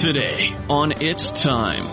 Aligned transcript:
Today 0.00 0.56
on 0.70 0.92
It's 1.02 1.30
Time. 1.30 1.84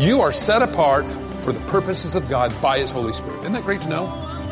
You 0.00 0.22
are 0.22 0.32
set 0.32 0.62
apart 0.62 1.04
for 1.44 1.52
the 1.52 1.60
purposes 1.66 2.14
of 2.14 2.30
God 2.30 2.50
by 2.62 2.78
His 2.78 2.90
Holy 2.90 3.12
Spirit. 3.12 3.40
Isn't 3.40 3.52
that 3.52 3.64
great 3.64 3.82
to 3.82 3.88
know? 3.90 4.04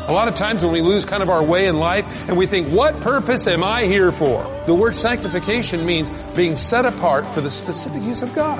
A 0.07 0.13
lot 0.13 0.27
of 0.27 0.35
times 0.35 0.61
when 0.61 0.71
we 0.71 0.83
lose 0.83 1.03
kind 1.03 1.23
of 1.23 1.29
our 1.31 1.43
way 1.43 1.65
in 1.65 1.79
life 1.79 2.29
and 2.29 2.37
we 2.37 2.45
think, 2.45 2.69
what 2.69 3.01
purpose 3.01 3.47
am 3.47 3.63
I 3.63 3.85
here 3.85 4.11
for? 4.11 4.43
The 4.67 4.75
word 4.75 4.95
sanctification 4.95 5.83
means 5.83 6.11
being 6.35 6.55
set 6.55 6.85
apart 6.85 7.25
for 7.29 7.41
the 7.41 7.49
specific 7.49 8.03
use 8.03 8.21
of 8.21 8.35
God. 8.35 8.59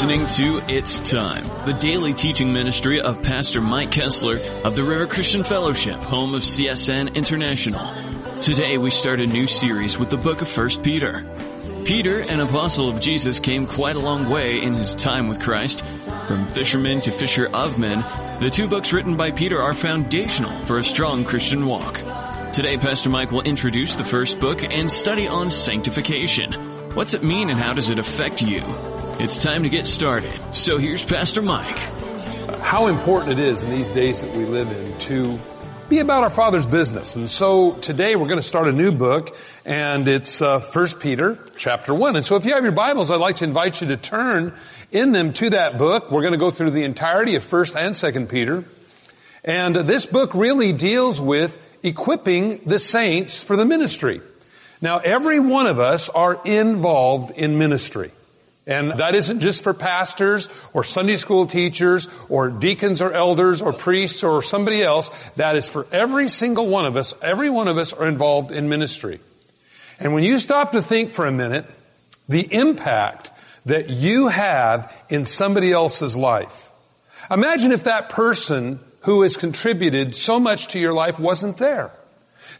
Listening 0.00 0.26
to 0.26 0.72
It's 0.72 1.00
Time, 1.00 1.42
the 1.66 1.72
daily 1.72 2.14
teaching 2.14 2.52
ministry 2.52 3.00
of 3.00 3.20
Pastor 3.20 3.60
Mike 3.60 3.90
Kestler 3.90 4.38
of 4.64 4.76
the 4.76 4.84
River 4.84 5.08
Christian 5.08 5.42
Fellowship, 5.42 5.96
home 5.96 6.36
of 6.36 6.42
CSN 6.42 7.16
International. 7.16 7.84
Today 8.40 8.78
we 8.78 8.90
start 8.90 9.18
a 9.18 9.26
new 9.26 9.48
series 9.48 9.98
with 9.98 10.08
the 10.08 10.16
book 10.16 10.40
of 10.40 10.56
1 10.56 10.84
Peter. 10.84 11.26
Peter, 11.84 12.20
an 12.20 12.38
apostle 12.38 12.88
of 12.88 13.00
Jesus, 13.00 13.40
came 13.40 13.66
quite 13.66 13.96
a 13.96 13.98
long 13.98 14.30
way 14.30 14.62
in 14.62 14.74
his 14.74 14.94
time 14.94 15.26
with 15.26 15.40
Christ. 15.40 15.84
From 16.28 16.46
fisherman 16.52 17.00
to 17.00 17.10
fisher 17.10 17.50
of 17.52 17.76
men, 17.76 18.04
the 18.38 18.50
two 18.50 18.68
books 18.68 18.92
written 18.92 19.16
by 19.16 19.32
Peter 19.32 19.60
are 19.60 19.74
foundational 19.74 20.56
for 20.60 20.78
a 20.78 20.84
strong 20.84 21.24
Christian 21.24 21.66
walk. 21.66 21.94
Today, 22.52 22.78
Pastor 22.78 23.10
Mike 23.10 23.32
will 23.32 23.42
introduce 23.42 23.96
the 23.96 24.04
first 24.04 24.38
book 24.38 24.62
and 24.72 24.88
study 24.88 25.26
on 25.26 25.50
sanctification. 25.50 26.52
What's 26.94 27.14
it 27.14 27.24
mean 27.24 27.50
and 27.50 27.58
how 27.58 27.74
does 27.74 27.90
it 27.90 27.98
affect 27.98 28.42
you? 28.42 28.62
It's 29.20 29.42
time 29.42 29.64
to 29.64 29.68
get 29.68 29.88
started. 29.88 30.54
So 30.54 30.78
here's 30.78 31.04
Pastor 31.04 31.42
Mike. 31.42 31.76
How 32.60 32.86
important 32.86 33.32
it 33.32 33.40
is 33.40 33.64
in 33.64 33.70
these 33.70 33.90
days 33.90 34.22
that 34.22 34.30
we 34.36 34.44
live 34.44 34.70
in 34.70 34.96
to 35.00 35.36
be 35.88 35.98
about 35.98 36.22
our 36.22 36.30
Father's 36.30 36.66
business. 36.66 37.16
And 37.16 37.28
so 37.28 37.72
today 37.72 38.14
we're 38.14 38.28
going 38.28 38.38
to 38.38 38.46
start 38.46 38.68
a 38.68 38.72
new 38.72 38.92
book 38.92 39.36
and 39.64 40.06
it's 40.06 40.40
uh, 40.40 40.60
1 40.60 40.88
Peter 41.00 41.36
chapter 41.56 41.92
1. 41.92 42.14
And 42.14 42.24
so 42.24 42.36
if 42.36 42.44
you 42.44 42.54
have 42.54 42.62
your 42.62 42.70
Bibles, 42.70 43.10
I'd 43.10 43.16
like 43.16 43.36
to 43.36 43.44
invite 43.44 43.80
you 43.80 43.88
to 43.88 43.96
turn 43.96 44.54
in 44.92 45.10
them 45.10 45.32
to 45.32 45.50
that 45.50 45.78
book. 45.78 46.12
We're 46.12 46.22
going 46.22 46.32
to 46.34 46.38
go 46.38 46.52
through 46.52 46.70
the 46.70 46.84
entirety 46.84 47.34
of 47.34 47.42
1st 47.44 47.74
and 47.74 47.94
2nd 47.96 48.28
Peter. 48.30 48.64
And 49.42 49.74
this 49.74 50.06
book 50.06 50.32
really 50.32 50.72
deals 50.72 51.20
with 51.20 51.60
equipping 51.82 52.60
the 52.66 52.78
saints 52.78 53.42
for 53.42 53.56
the 53.56 53.64
ministry. 53.64 54.20
Now 54.80 54.98
every 54.98 55.40
one 55.40 55.66
of 55.66 55.80
us 55.80 56.08
are 56.08 56.40
involved 56.44 57.32
in 57.32 57.58
ministry. 57.58 58.12
And 58.68 58.90
that 58.98 59.14
isn't 59.14 59.40
just 59.40 59.62
for 59.62 59.72
pastors 59.72 60.46
or 60.74 60.84
Sunday 60.84 61.16
school 61.16 61.46
teachers 61.46 62.06
or 62.28 62.50
deacons 62.50 63.00
or 63.00 63.10
elders 63.10 63.62
or 63.62 63.72
priests 63.72 64.22
or 64.22 64.42
somebody 64.42 64.82
else. 64.82 65.10
That 65.36 65.56
is 65.56 65.66
for 65.66 65.86
every 65.90 66.28
single 66.28 66.68
one 66.68 66.84
of 66.84 66.94
us. 66.94 67.14
Every 67.22 67.48
one 67.48 67.66
of 67.66 67.78
us 67.78 67.94
are 67.94 68.06
involved 68.06 68.52
in 68.52 68.68
ministry. 68.68 69.20
And 69.98 70.12
when 70.12 70.22
you 70.22 70.38
stop 70.38 70.72
to 70.72 70.82
think 70.82 71.12
for 71.12 71.24
a 71.24 71.32
minute, 71.32 71.64
the 72.28 72.42
impact 72.42 73.30
that 73.64 73.88
you 73.88 74.28
have 74.28 74.94
in 75.08 75.24
somebody 75.24 75.72
else's 75.72 76.14
life. 76.14 76.70
Imagine 77.30 77.72
if 77.72 77.84
that 77.84 78.10
person 78.10 78.80
who 79.00 79.22
has 79.22 79.38
contributed 79.38 80.14
so 80.14 80.38
much 80.38 80.68
to 80.68 80.78
your 80.78 80.92
life 80.92 81.18
wasn't 81.18 81.56
there. 81.56 81.90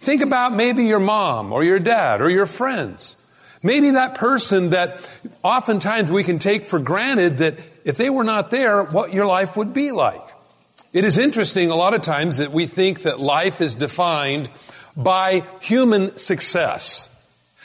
Think 0.01 0.23
about 0.23 0.55
maybe 0.55 0.84
your 0.84 1.01
mom 1.01 1.53
or 1.53 1.64
your 1.64 1.79
dad 1.79 2.23
or 2.23 2.31
your 2.31 2.47
friends. 2.47 3.14
Maybe 3.62 3.91
that 3.91 4.14
person 4.14 4.70
that 4.70 5.11
oftentimes 5.42 6.11
we 6.11 6.25
can 6.25 6.39
take 6.39 6.67
for 6.67 6.78
granted 6.78 7.39
that 7.39 7.59
if 7.84 7.97
they 7.97 8.11
were 8.11 8.25
not 8.25 8.51
there, 8.51 8.83
what 8.84 9.12
your 9.12 9.27
life 9.27 9.56
would 9.56 9.73
be 9.73 9.91
like. 9.91 10.23
It 10.92 11.05
is 11.05 11.19
interesting 11.19 11.70
a 11.70 11.77
lot 11.77 11.95
of 11.95 12.02
times 12.02 12.39
that 12.39 12.52
we 12.52 12.67
think 12.67 13.02
that 13.02 13.20
life 13.20 13.61
is 13.61 13.74
defined 13.74 14.48
by 14.96 15.45
human 15.61 16.17
success. 16.17 17.08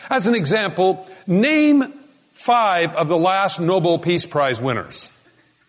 As 0.09 0.27
an 0.27 0.35
example, 0.35 1.09
name 1.25 1.93
five 2.33 2.95
of 2.95 3.07
the 3.07 3.17
last 3.17 3.59
Nobel 3.59 3.99
Peace 3.99 4.25
Prize 4.25 4.61
winners. 4.61 5.09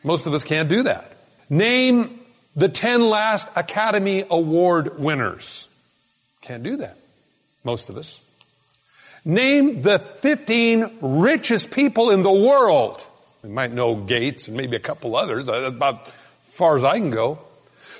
Most 0.03 0.27
of 0.27 0.35
us 0.35 0.43
can't 0.43 0.69
do 0.69 0.83
that. 0.85 1.12
Name 1.49 2.21
the 2.56 2.69
ten 2.69 3.09
last 3.09 3.49
Academy 3.55 4.25
Award 4.29 4.99
winners. 4.99 5.69
Can't 6.41 6.62
do 6.62 6.79
that. 6.79 6.97
Most 7.62 7.89
of 7.89 7.97
us. 7.97 8.21
Name 9.25 9.81
the 9.81 9.99
15 9.99 10.99
richest 11.01 11.71
people 11.71 12.11
in 12.11 12.23
the 12.23 12.33
world. 12.33 13.07
You 13.43 13.51
might 13.51 13.73
know 13.73 13.95
Gates 13.97 14.49
and 14.49 14.57
maybe 14.57 14.77
a 14.77 14.81
couple 14.81 15.17
others, 15.17 15.49
uh, 15.49 15.53
about 15.53 16.07
as 16.07 16.55
far 16.55 16.77
as 16.77 16.85
I 16.85 16.99
can 16.99 17.11
go. 17.11 17.39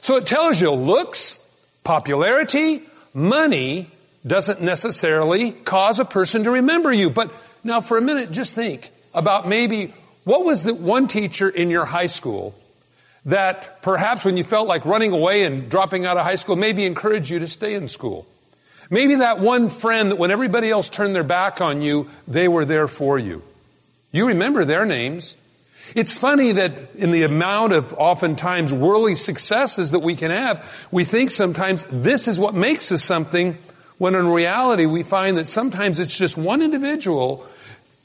So 0.03 0.17
it 0.17 0.27
tells 0.27 0.61
you 0.61 0.71
looks, 0.71 1.39
popularity, 1.83 2.83
money 3.15 3.91
doesn't 4.27 4.61
necessarily 4.61 5.53
cause 5.53 5.99
a 5.99 6.05
person 6.05 6.45
to 6.45 6.51
remember 6.51 6.93
you. 6.93 7.09
But 7.09 7.33
now 7.63 7.81
for 7.81 7.97
a 7.97 8.03
minute, 8.03 8.31
just 8.31 8.55
think 8.55 8.91
about 9.15 9.49
maybe 9.49 9.95
what 10.25 10.45
was 10.45 10.63
the 10.63 10.75
one 10.75 11.09
teacher 11.09 11.49
in 11.49 11.71
your 11.71 11.87
high 11.87 12.07
school 12.07 12.55
that 13.27 13.81
perhaps 13.81 14.25
when 14.27 14.37
you 14.37 14.45
felt 14.45 14.69
like 14.69 14.85
running 14.85 15.13
away 15.13 15.45
and 15.45 15.71
dropping 15.71 16.05
out 16.05 16.19
of 16.19 16.25
high 16.25 16.35
school 16.35 16.57
maybe 16.57 16.85
encouraged 16.85 17.31
you 17.31 17.39
to 17.39 17.47
stay 17.47 17.75
in 17.75 17.89
school? 17.89 18.27
Maybe 18.95 19.17
that 19.17 19.41
one 19.41 19.71
friend 19.71 20.13
that 20.13 20.19
when 20.19 20.31
everybody 20.31 20.71
else 20.71 20.89
turned 20.89 21.17
their 21.17 21.25
back 21.25 21.61
on 21.61 21.83
you, 21.83 22.09
they 22.29 22.47
were 22.47 22.65
there 22.65 22.87
for 22.87 23.19
you. 23.19 23.43
You 24.13 24.29
remember 24.29 24.65
their 24.65 24.87
names. 24.87 25.37
It's 25.97 26.17
funny 26.17 26.53
that 26.53 26.95
in 26.95 27.11
the 27.11 27.25
amount 27.25 27.73
of 27.73 27.93
oftentimes 27.95 28.73
worldly 28.73 29.17
successes 29.17 29.91
that 29.91 29.99
we 29.99 30.15
can 30.15 30.31
have, 30.31 30.87
we 30.93 31.03
think 31.03 31.33
sometimes 31.33 31.85
this 31.91 32.29
is 32.29 32.39
what 32.39 32.55
makes 32.55 32.93
us 32.93 33.03
something, 33.03 33.59
when 33.99 34.15
in 34.15 34.29
reality 34.29 34.87
we 34.87 35.03
find 35.03 35.39
that 35.39 35.49
sometimes 35.49 35.99
it's 35.99 36.17
just 36.17 36.37
one 36.37 36.63
individual, 36.63 37.45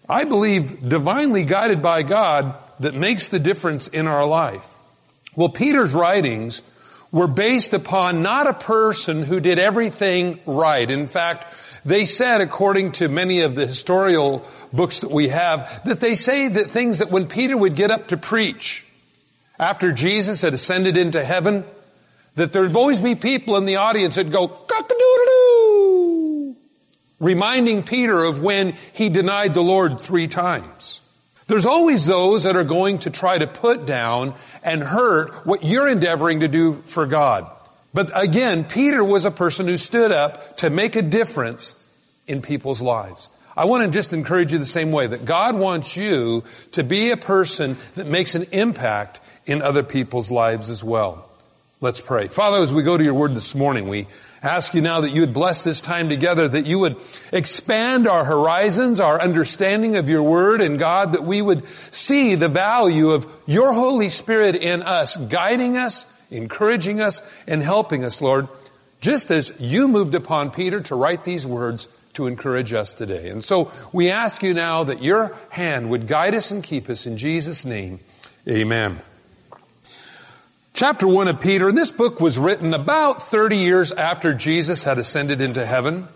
I 0.09 0.23
believe 0.23 0.89
divinely 0.89 1.43
guided 1.43 1.83
by 1.83 2.01
God, 2.01 2.55
that 2.79 2.95
makes 2.95 3.27
the 3.27 3.37
difference 3.37 3.87
in 3.87 4.07
our 4.07 4.25
life. 4.25 4.67
Well, 5.35 5.49
Peter's 5.49 5.93
writings 5.93 6.63
were 7.11 7.27
based 7.27 7.73
upon 7.73 8.21
not 8.21 8.47
a 8.47 8.53
person 8.53 9.23
who 9.23 9.39
did 9.39 9.59
everything 9.59 10.39
right. 10.45 10.89
In 10.89 11.07
fact, 11.07 11.53
they 11.85 12.05
said, 12.05 12.41
according 12.41 12.91
to 12.93 13.07
many 13.07 13.41
of 13.41 13.55
the 13.55 13.65
historical 13.65 14.45
books 14.71 14.99
that 14.99 15.09
we 15.09 15.29
have, 15.29 15.81
that 15.85 15.99
they 15.99 16.15
say 16.15 16.47
that 16.47 16.71
things 16.71 16.99
that 16.99 17.09
when 17.09 17.27
Peter 17.27 17.57
would 17.57 17.75
get 17.75 17.89
up 17.89 18.09
to 18.09 18.17
preach, 18.17 18.85
after 19.57 19.91
Jesus 19.91 20.41
had 20.41 20.53
ascended 20.53 20.97
into 20.97 21.23
heaven, 21.23 21.65
that 22.35 22.53
there'd 22.53 22.75
always 22.75 22.99
be 22.99 23.15
people 23.15 23.57
in 23.57 23.65
the 23.65 23.77
audience 23.77 24.15
that'd 24.15 24.31
go, 24.31 24.47
cock-a-doodle-doo, 24.47 26.55
reminding 27.19 27.83
Peter 27.83 28.23
of 28.23 28.41
when 28.41 28.75
he 28.93 29.09
denied 29.09 29.55
the 29.55 29.63
Lord 29.63 29.99
three 29.99 30.27
times. 30.27 31.01
There's 31.49 31.65
always 31.65 32.05
those 32.05 32.43
that 32.43 32.55
are 32.55 32.63
going 32.63 32.99
to 32.99 33.09
try 33.09 33.35
to 33.35 33.47
put 33.47 33.87
down 33.87 34.35
and 34.63 34.83
hurt 34.83 35.47
what 35.47 35.63
you're 35.63 35.89
endeavoring 35.89 36.41
to 36.41 36.47
do 36.47 36.83
for 36.85 37.07
God. 37.07 37.51
But 37.91 38.11
again, 38.13 38.65
Peter 38.65 39.03
was 39.03 39.25
a 39.25 39.31
person 39.31 39.67
who 39.67 39.79
stood 39.79 40.11
up 40.11 40.57
to 40.57 40.69
make 40.69 40.95
a 40.95 41.01
difference 41.01 41.73
in 42.27 42.43
people's 42.43 42.83
lives. 42.83 43.29
I 43.57 43.65
want 43.65 43.83
to 43.83 43.89
just 43.89 44.13
encourage 44.13 44.53
you 44.53 44.59
the 44.59 44.65
same 44.65 44.91
way 44.91 45.07
that 45.07 45.25
God 45.25 45.55
wants 45.55 45.97
you 45.97 46.43
to 46.73 46.83
be 46.83 47.09
a 47.09 47.17
person 47.17 47.77
that 47.95 48.05
makes 48.05 48.35
an 48.35 48.45
impact 48.51 49.19
in 49.47 49.63
other 49.63 49.81
people's 49.81 50.29
lives 50.29 50.69
as 50.69 50.83
well. 50.83 51.27
Let's 51.81 51.99
pray. 51.99 52.27
Father, 52.27 52.61
as 52.61 52.71
we 52.75 52.83
go 52.83 52.95
to 52.95 53.03
your 53.03 53.15
word 53.15 53.33
this 53.33 53.55
morning, 53.55 53.89
we 53.89 54.05
ask 54.41 54.73
you 54.73 54.81
now 54.81 55.01
that 55.01 55.09
you 55.09 55.21
would 55.21 55.33
bless 55.33 55.63
this 55.63 55.81
time 55.81 56.09
together, 56.09 56.47
that 56.47 56.65
you 56.65 56.79
would 56.79 56.97
expand 57.31 58.07
our 58.07 58.23
horizons, 58.23 58.99
our 58.99 59.21
understanding 59.21 59.95
of 59.95 60.09
your 60.09 60.23
word, 60.23 60.61
and 60.61 60.79
God, 60.79 61.13
that 61.13 61.23
we 61.23 61.41
would 61.41 61.67
see 61.91 62.35
the 62.35 62.47
value 62.47 63.11
of 63.11 63.27
your 63.45 63.73
Holy 63.73 64.09
Spirit 64.09 64.55
in 64.55 64.81
us, 64.81 65.15
guiding 65.15 65.77
us, 65.77 66.05
encouraging 66.31 67.01
us, 67.01 67.21
and 67.47 67.61
helping 67.61 68.05
us, 68.05 68.21
Lord, 68.21 68.47
just 69.01 69.31
as 69.31 69.51
you 69.59 69.87
moved 69.87 70.15
upon 70.15 70.51
Peter 70.51 70.81
to 70.81 70.95
write 70.95 71.23
these 71.23 71.45
words 71.45 71.87
to 72.13 72.27
encourage 72.27 72.73
us 72.73 72.93
today. 72.93 73.29
And 73.29 73.43
so 73.43 73.71
we 73.93 74.11
ask 74.11 74.43
you 74.43 74.53
now 74.53 74.85
that 74.85 75.01
your 75.01 75.37
hand 75.49 75.89
would 75.89 76.07
guide 76.07 76.35
us 76.35 76.51
and 76.51 76.63
keep 76.63 76.89
us 76.89 77.05
in 77.05 77.17
Jesus' 77.17 77.65
name. 77.65 77.99
Amen 78.47 79.01
chapter 80.79 81.05
1 81.05 81.27
of 81.27 81.41
Peter, 81.41 81.67
and 81.67 81.77
this 81.77 81.91
book 81.91 82.21
was 82.21 82.39
written 82.39 82.73
about 82.73 83.23
30 83.23 83.57
years 83.57 83.91
after 83.91 84.33
Jesus 84.33 84.81
had 84.81 84.97
ascended 84.97 85.41
into 85.41 85.65
heaven. 85.65 86.07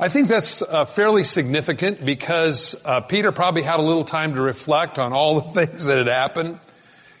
I 0.00 0.08
think 0.08 0.26
that's 0.26 0.62
uh, 0.62 0.84
fairly 0.84 1.22
significant 1.22 2.04
because 2.04 2.74
uh, 2.84 3.02
Peter 3.02 3.30
probably 3.30 3.62
had 3.62 3.78
a 3.78 3.82
little 3.84 4.02
time 4.02 4.34
to 4.34 4.40
reflect 4.40 4.98
on 4.98 5.12
all 5.12 5.40
the 5.40 5.50
things 5.66 5.84
that 5.84 5.96
had 5.96 6.08
happened. 6.08 6.58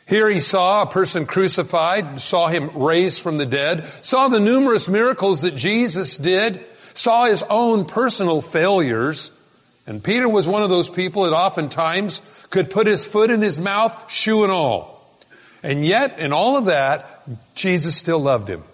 Here 0.08 0.28
he 0.28 0.40
saw 0.40 0.82
a 0.82 0.86
person 0.86 1.26
crucified, 1.26 2.20
saw 2.20 2.48
him 2.48 2.76
raised 2.76 3.22
from 3.22 3.38
the 3.38 3.46
dead, 3.46 3.86
saw 4.02 4.26
the 4.26 4.40
numerous 4.40 4.88
miracles 4.88 5.42
that 5.42 5.54
Jesus 5.54 6.16
did, 6.16 6.66
saw 6.94 7.26
his 7.26 7.44
own 7.44 7.84
personal 7.84 8.42
failures, 8.42 9.30
And 9.86 10.02
Peter 10.02 10.28
was 10.28 10.48
one 10.48 10.64
of 10.64 10.70
those 10.70 10.88
people 10.88 11.22
that 11.22 11.34
oftentimes 11.34 12.20
could 12.50 12.68
put 12.68 12.88
his 12.88 13.04
foot 13.04 13.30
in 13.30 13.42
his 13.42 13.60
mouth, 13.60 14.10
shoe 14.10 14.42
and 14.42 14.50
all. 14.50 14.97
And 15.62 15.84
yet, 15.84 16.18
in 16.18 16.32
all 16.32 16.56
of 16.56 16.66
that, 16.66 17.26
Jesus 17.54 17.96
still 17.96 18.20
loved 18.20 18.48
him. 18.48 18.64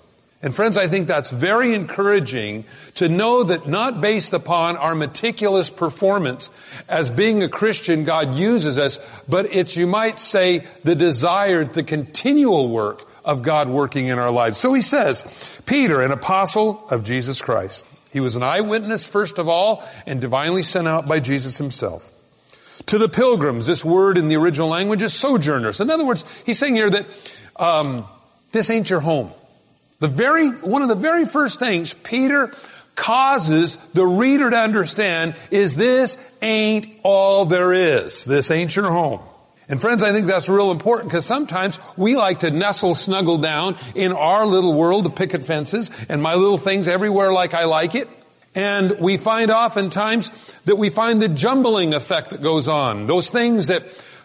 And 0.43 0.55
friends, 0.55 0.77
I 0.77 0.89
think 0.89 1.09
that's 1.09 1.31
very 1.31 1.75
encouraging 1.75 2.67
to 2.97 3.09
know 3.09 3.45
that 3.45 3.67
not 3.67 4.03
based 4.03 4.35
upon 4.35 4.77
our 4.77 4.95
meticulous 4.95 5.71
performance 5.71 6.51
as 6.87 7.09
being 7.09 7.43
a 7.43 7.49
Christian, 7.49 8.05
God 8.05 8.35
uses 8.37 8.77
us, 8.77 8.99
but 9.27 9.55
it's, 9.55 9.75
you 9.75 9.87
might 9.87 10.19
say, 10.19 10.67
the 10.85 10.95
desired, 10.95 11.73
the 11.73 11.83
continual 11.83 12.69
work 12.69 13.09
of 13.25 13.41
God 13.41 13.71
working 13.71 14.09
in 14.09 14.19
our 14.19 14.31
lives. 14.31 14.59
So 14.59 14.75
he 14.75 14.83
says, 14.83 15.25
Peter, 15.65 16.03
an 16.03 16.11
apostle 16.11 16.87
of 16.91 17.05
Jesus 17.05 17.41
Christ. 17.41 17.87
He 18.13 18.21
was 18.21 18.37
an 18.37 18.43
eyewitness, 18.43 19.07
first 19.07 19.39
of 19.39 19.49
all, 19.49 19.83
and 20.07 20.21
divinely 20.21 20.63
sent 20.63 20.87
out 20.87 21.09
by 21.09 21.21
Jesus 21.21 21.57
himself. 21.57 22.09
To 22.87 22.99
the 22.99 23.09
pilgrims, 23.09 23.67
this 23.67 23.85
word 23.85 24.19
in 24.19 24.29
the 24.29 24.37
original 24.37 24.69
language 24.69 25.03
is 25.03 25.15
sojourners. 25.15 25.81
In 25.81 25.91
other 25.91 26.05
words, 26.05 26.25
he's 26.45 26.59
saying 26.59 26.77
here 26.77 26.91
that 26.91 27.07
um, 27.57 28.07
this 28.53 28.71
ain't 28.71 28.91
your 28.91 29.01
home. 29.01 29.33
The 30.01 30.09
very, 30.09 30.51
one 30.51 30.83
of 30.83 30.89
the 30.89 30.95
very 30.95 31.25
first 31.25 31.59
things 31.59 31.93
Peter 31.93 32.53
causes 32.95 33.77
the 33.95 34.07
reader 34.07 34.51
to 34.51 34.57
understand 34.57 35.37
is 35.51 35.75
this 35.75 36.19
ain't 36.43 36.87
all 37.03 37.47
there 37.47 37.73
is. 37.73 38.25
This 38.25 38.51
ain't 38.51 38.75
your 38.77 38.91
home. 38.91 39.21
And 39.69 39.81
friends, 39.81 40.03
I 40.03 40.13
think 40.13 40.27
that's 40.27 40.49
real 40.49 40.71
important 40.71 41.11
because 41.11 41.25
sometimes 41.25 41.81
we 41.97 42.17
like 42.17 42.41
to 42.41 42.51
nestle, 42.51 42.95
snuggle 42.95 43.39
down 43.39 43.77
in 43.95 44.13
our 44.13 44.45
little 44.45 44.75
world 44.75 45.07
of 45.07 45.15
picket 45.15 45.47
fences 45.47 45.91
and 46.09 46.23
my 46.23 46.35
little 46.35 46.59
things 46.59 46.87
everywhere 46.87 47.33
like 47.33 47.55
I 47.55 47.65
like 47.65 47.95
it. 47.95 48.09
And 48.55 49.01
we 49.01 49.17
find 49.17 49.51
oftentimes 49.51 50.31
that 50.65 50.77
we 50.77 50.91
find 50.91 51.21
the 51.21 51.29
jumbling 51.29 51.95
effect 51.95 52.31
that 52.31 52.43
goes 52.43 52.69
on. 52.69 53.07
Those 53.07 53.29
things 53.29 53.67
that 53.67 53.83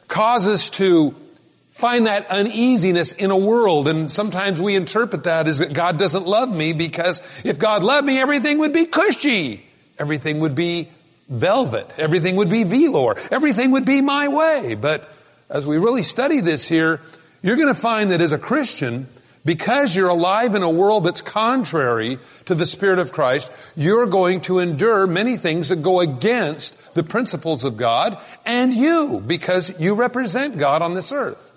cause 0.08 0.48
us 0.48 0.70
to 0.72 1.16
find 1.72 2.08
that 2.08 2.30
uneasiness 2.30 3.14
in 3.14 3.32
a 3.32 3.38
world. 3.38 3.88
And 3.88 4.12
sometimes 4.12 4.60
we 4.60 4.76
interpret 4.76 5.24
that 5.24 5.48
as 5.48 5.60
that 5.60 5.74
God 5.74 5.98
doesn't 5.98 6.28
love 6.28 6.50
me 6.52 6.74
because 6.74 7.22
if 7.44 7.58
God 7.58 7.84
loved 7.84 8.06
me, 8.06 8.20
everything 8.20 8.60
would 8.60 8.74
be 8.74 8.86
cushy. 8.86 9.66
Everything 9.98 10.42
would 10.42 10.56
be 10.56 10.90
velvet. 11.30 11.90
Everything 11.98 12.36
would 12.36 12.50
be 12.50 12.64
velour. 12.64 13.18
Everything 13.32 13.72
would 13.72 13.86
be 13.86 14.02
my 14.02 14.28
way. 14.28 14.76
But 14.76 15.10
as 15.50 15.66
we 15.66 15.78
really 15.78 16.04
study 16.04 16.42
this 16.42 16.68
here, 16.68 17.02
you're 17.42 17.56
going 17.56 17.74
to 17.74 17.80
find 17.80 18.12
that 18.12 18.22
as 18.22 18.32
a 18.32 18.38
Christian, 18.38 19.08
because 19.46 19.96
you're 19.96 20.10
alive 20.10 20.56
in 20.56 20.64
a 20.64 20.70
world 20.70 21.06
that's 21.06 21.22
contrary 21.22 22.20
to 22.46 22.56
the 22.56 22.66
Spirit 22.66 23.00
of 23.00 23.12
Christ, 23.12 23.52
you're 23.76 24.06
going 24.06 24.42
to 24.42 24.60
endure 24.60 25.08
many 25.08 25.38
things 25.38 25.70
that 25.70 25.82
go 25.82 26.02
against 26.02 26.76
the 26.94 27.04
principles 27.04 27.64
of 27.64 27.78
God 27.78 28.18
and 28.46 28.74
you, 28.74 29.24
because 29.26 29.80
you 29.80 29.96
represent 29.96 30.58
God 30.58 30.82
on 30.82 30.94
this 30.94 31.12
earth. 31.12 31.52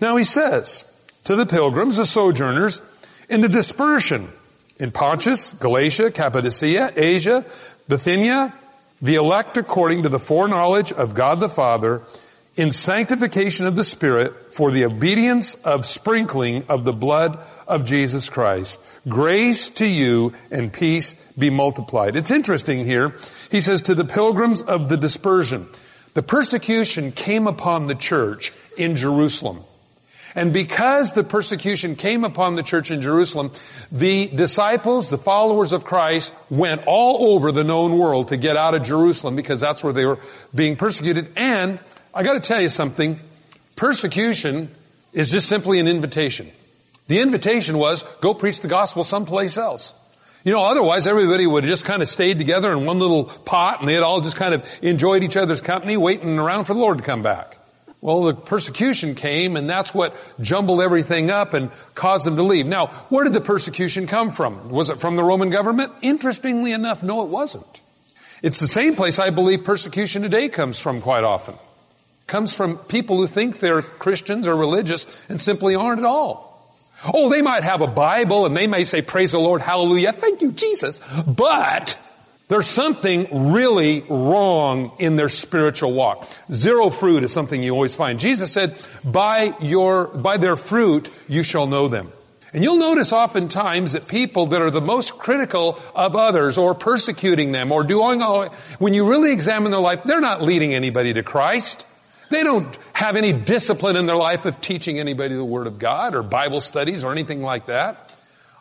Now 0.00 0.16
he 0.16 0.24
says 0.24 0.84
to 1.24 1.36
the 1.36 1.46
pilgrims, 1.46 1.96
the 1.96 2.06
sojourners, 2.06 2.82
in 3.28 3.40
the 3.40 3.48
dispersion 3.48 4.30
in 4.78 4.90
Pontus, 4.90 5.52
Galatia, 5.52 6.10
Cappadocia, 6.10 6.92
Asia, 6.96 7.44
Bithynia, 7.88 8.52
the 9.00 9.14
elect 9.16 9.56
according 9.56 10.02
to 10.02 10.08
the 10.08 10.18
foreknowledge 10.18 10.92
of 10.92 11.14
God 11.14 11.40
the 11.40 11.48
Father, 11.48 12.02
in 12.56 12.70
sanctification 12.70 13.66
of 13.66 13.76
the 13.76 13.84
Spirit 13.84 14.54
for 14.54 14.70
the 14.70 14.84
obedience 14.84 15.54
of 15.64 15.86
sprinkling 15.86 16.64
of 16.68 16.84
the 16.84 16.92
blood 16.92 17.38
of 17.66 17.86
Jesus 17.86 18.28
Christ. 18.28 18.80
Grace 19.08 19.70
to 19.70 19.86
you 19.86 20.34
and 20.50 20.72
peace 20.72 21.14
be 21.38 21.50
multiplied. 21.50 22.16
It's 22.16 22.30
interesting 22.30 22.84
here. 22.84 23.14
He 23.50 23.60
says 23.60 23.82
to 23.82 23.94
the 23.94 24.04
pilgrims 24.04 24.60
of 24.60 24.88
the 24.88 24.98
dispersion, 24.98 25.68
the 26.14 26.22
persecution 26.22 27.12
came 27.12 27.46
upon 27.46 27.86
the 27.86 27.94
church 27.94 28.52
in 28.76 28.96
Jerusalem. 28.96 29.64
And 30.34 30.52
because 30.52 31.12
the 31.12 31.24
persecution 31.24 31.94
came 31.94 32.24
upon 32.24 32.56
the 32.56 32.62
church 32.62 32.90
in 32.90 33.02
Jerusalem, 33.02 33.52
the 33.90 34.28
disciples, 34.28 35.08
the 35.08 35.18
followers 35.18 35.72
of 35.72 35.84
Christ, 35.84 36.32
went 36.48 36.84
all 36.86 37.34
over 37.34 37.52
the 37.52 37.64
known 37.64 37.98
world 37.98 38.28
to 38.28 38.38
get 38.38 38.56
out 38.56 38.74
of 38.74 38.82
Jerusalem 38.82 39.36
because 39.36 39.60
that's 39.60 39.84
where 39.84 39.92
they 39.92 40.06
were 40.06 40.18
being 40.54 40.76
persecuted. 40.76 41.32
And 41.36 41.80
I 42.14 42.22
gotta 42.22 42.40
tell 42.40 42.60
you 42.60 42.68
something, 42.68 43.18
persecution 43.76 44.70
is 45.12 45.30
just 45.30 45.48
simply 45.48 45.78
an 45.78 45.88
invitation. 45.88 46.50
The 47.08 47.20
invitation 47.20 47.78
was, 47.78 48.02
go 48.20 48.34
preach 48.34 48.60
the 48.60 48.68
gospel 48.68 49.04
someplace 49.04 49.56
else. 49.56 49.92
You 50.44 50.52
know, 50.52 50.62
otherwise 50.62 51.06
everybody 51.06 51.46
would 51.46 51.64
have 51.64 51.70
just 51.70 51.84
kind 51.84 52.02
of 52.02 52.08
stayed 52.08 52.38
together 52.38 52.72
in 52.72 52.84
one 52.84 52.98
little 52.98 53.24
pot 53.24 53.80
and 53.80 53.88
they'd 53.88 53.98
all 53.98 54.20
just 54.20 54.36
kind 54.36 54.54
of 54.54 54.68
enjoyed 54.82 55.22
each 55.22 55.36
other's 55.36 55.60
company 55.60 55.96
waiting 55.96 56.38
around 56.38 56.64
for 56.64 56.74
the 56.74 56.80
Lord 56.80 56.98
to 56.98 57.04
come 57.04 57.22
back. 57.22 57.58
Well, 58.00 58.24
the 58.24 58.34
persecution 58.34 59.14
came 59.14 59.56
and 59.56 59.70
that's 59.70 59.94
what 59.94 60.16
jumbled 60.40 60.80
everything 60.80 61.30
up 61.30 61.54
and 61.54 61.70
caused 61.94 62.26
them 62.26 62.36
to 62.36 62.42
leave. 62.42 62.66
Now, 62.66 62.88
where 63.08 63.22
did 63.22 63.32
the 63.32 63.40
persecution 63.40 64.08
come 64.08 64.32
from? 64.32 64.68
Was 64.68 64.90
it 64.90 65.00
from 65.00 65.14
the 65.14 65.22
Roman 65.22 65.50
government? 65.50 65.92
Interestingly 66.02 66.72
enough, 66.72 67.04
no 67.04 67.22
it 67.22 67.28
wasn't. 67.28 67.80
It's 68.42 68.58
the 68.58 68.66
same 68.66 68.96
place 68.96 69.20
I 69.20 69.30
believe 69.30 69.62
persecution 69.62 70.22
today 70.22 70.48
comes 70.48 70.78
from 70.78 71.00
quite 71.00 71.22
often. 71.22 71.54
Comes 72.26 72.54
from 72.54 72.78
people 72.78 73.16
who 73.16 73.26
think 73.26 73.60
they're 73.60 73.82
Christians 73.82 74.46
or 74.46 74.56
religious 74.56 75.06
and 75.28 75.40
simply 75.40 75.74
aren't 75.74 76.00
at 76.00 76.06
all. 76.06 76.52
Oh, 77.12 77.30
they 77.30 77.42
might 77.42 77.64
have 77.64 77.80
a 77.80 77.86
Bible 77.86 78.46
and 78.46 78.56
they 78.56 78.66
may 78.66 78.84
say, 78.84 79.02
praise 79.02 79.32
the 79.32 79.38
Lord, 79.38 79.60
hallelujah, 79.60 80.12
thank 80.12 80.40
you 80.40 80.52
Jesus, 80.52 81.00
but 81.26 81.98
there's 82.48 82.68
something 82.68 83.52
really 83.52 84.04
wrong 84.08 84.92
in 84.98 85.16
their 85.16 85.28
spiritual 85.28 85.92
walk. 85.92 86.28
Zero 86.52 86.90
fruit 86.90 87.24
is 87.24 87.32
something 87.32 87.62
you 87.62 87.72
always 87.72 87.94
find. 87.94 88.20
Jesus 88.20 88.52
said, 88.52 88.78
by 89.02 89.54
your, 89.60 90.06
by 90.06 90.36
their 90.36 90.56
fruit 90.56 91.10
you 91.28 91.42
shall 91.42 91.66
know 91.66 91.88
them. 91.88 92.12
And 92.52 92.62
you'll 92.62 92.76
notice 92.76 93.12
oftentimes 93.12 93.92
that 93.92 94.06
people 94.06 94.46
that 94.48 94.60
are 94.60 94.70
the 94.70 94.82
most 94.82 95.18
critical 95.18 95.80
of 95.94 96.14
others 96.14 96.58
or 96.58 96.74
persecuting 96.74 97.52
them 97.52 97.72
or 97.72 97.82
doing 97.82 98.20
all, 98.20 98.50
when 98.78 98.92
you 98.92 99.08
really 99.08 99.32
examine 99.32 99.70
their 99.72 99.80
life, 99.80 100.02
they're 100.04 100.20
not 100.20 100.42
leading 100.42 100.74
anybody 100.74 101.14
to 101.14 101.22
Christ. 101.22 101.86
They 102.32 102.44
don't 102.44 102.76
have 102.94 103.16
any 103.16 103.32
discipline 103.34 103.94
in 103.96 104.06
their 104.06 104.16
life 104.16 104.46
of 104.46 104.60
teaching 104.60 104.98
anybody 104.98 105.34
the 105.34 105.44
Word 105.44 105.66
of 105.66 105.78
God 105.78 106.14
or 106.14 106.22
Bible 106.22 106.62
studies 106.62 107.04
or 107.04 107.12
anything 107.12 107.42
like 107.42 107.66
that. 107.66 108.10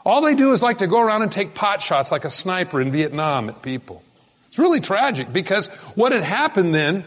All 0.06 0.21
they 0.21 0.35
do 0.35 0.51
is 0.51 0.62
like 0.62 0.79
to 0.79 0.88
go 0.88 1.00
around 1.00 1.21
and 1.21 1.31
take 1.31 1.53
pot 1.53 1.81
shots 1.81 2.12
like 2.12 2.25
a 2.25 2.29
sniper 2.29 2.81
in 2.81 2.91
Vietnam 2.91 3.47
at 3.47 3.62
people. 3.62 4.03
It's 4.50 4.59
really 4.59 4.81
tragic 4.81 5.31
because 5.31 5.68
what 5.95 6.12
had 6.12 6.23
happened 6.23 6.75
then, 6.75 7.06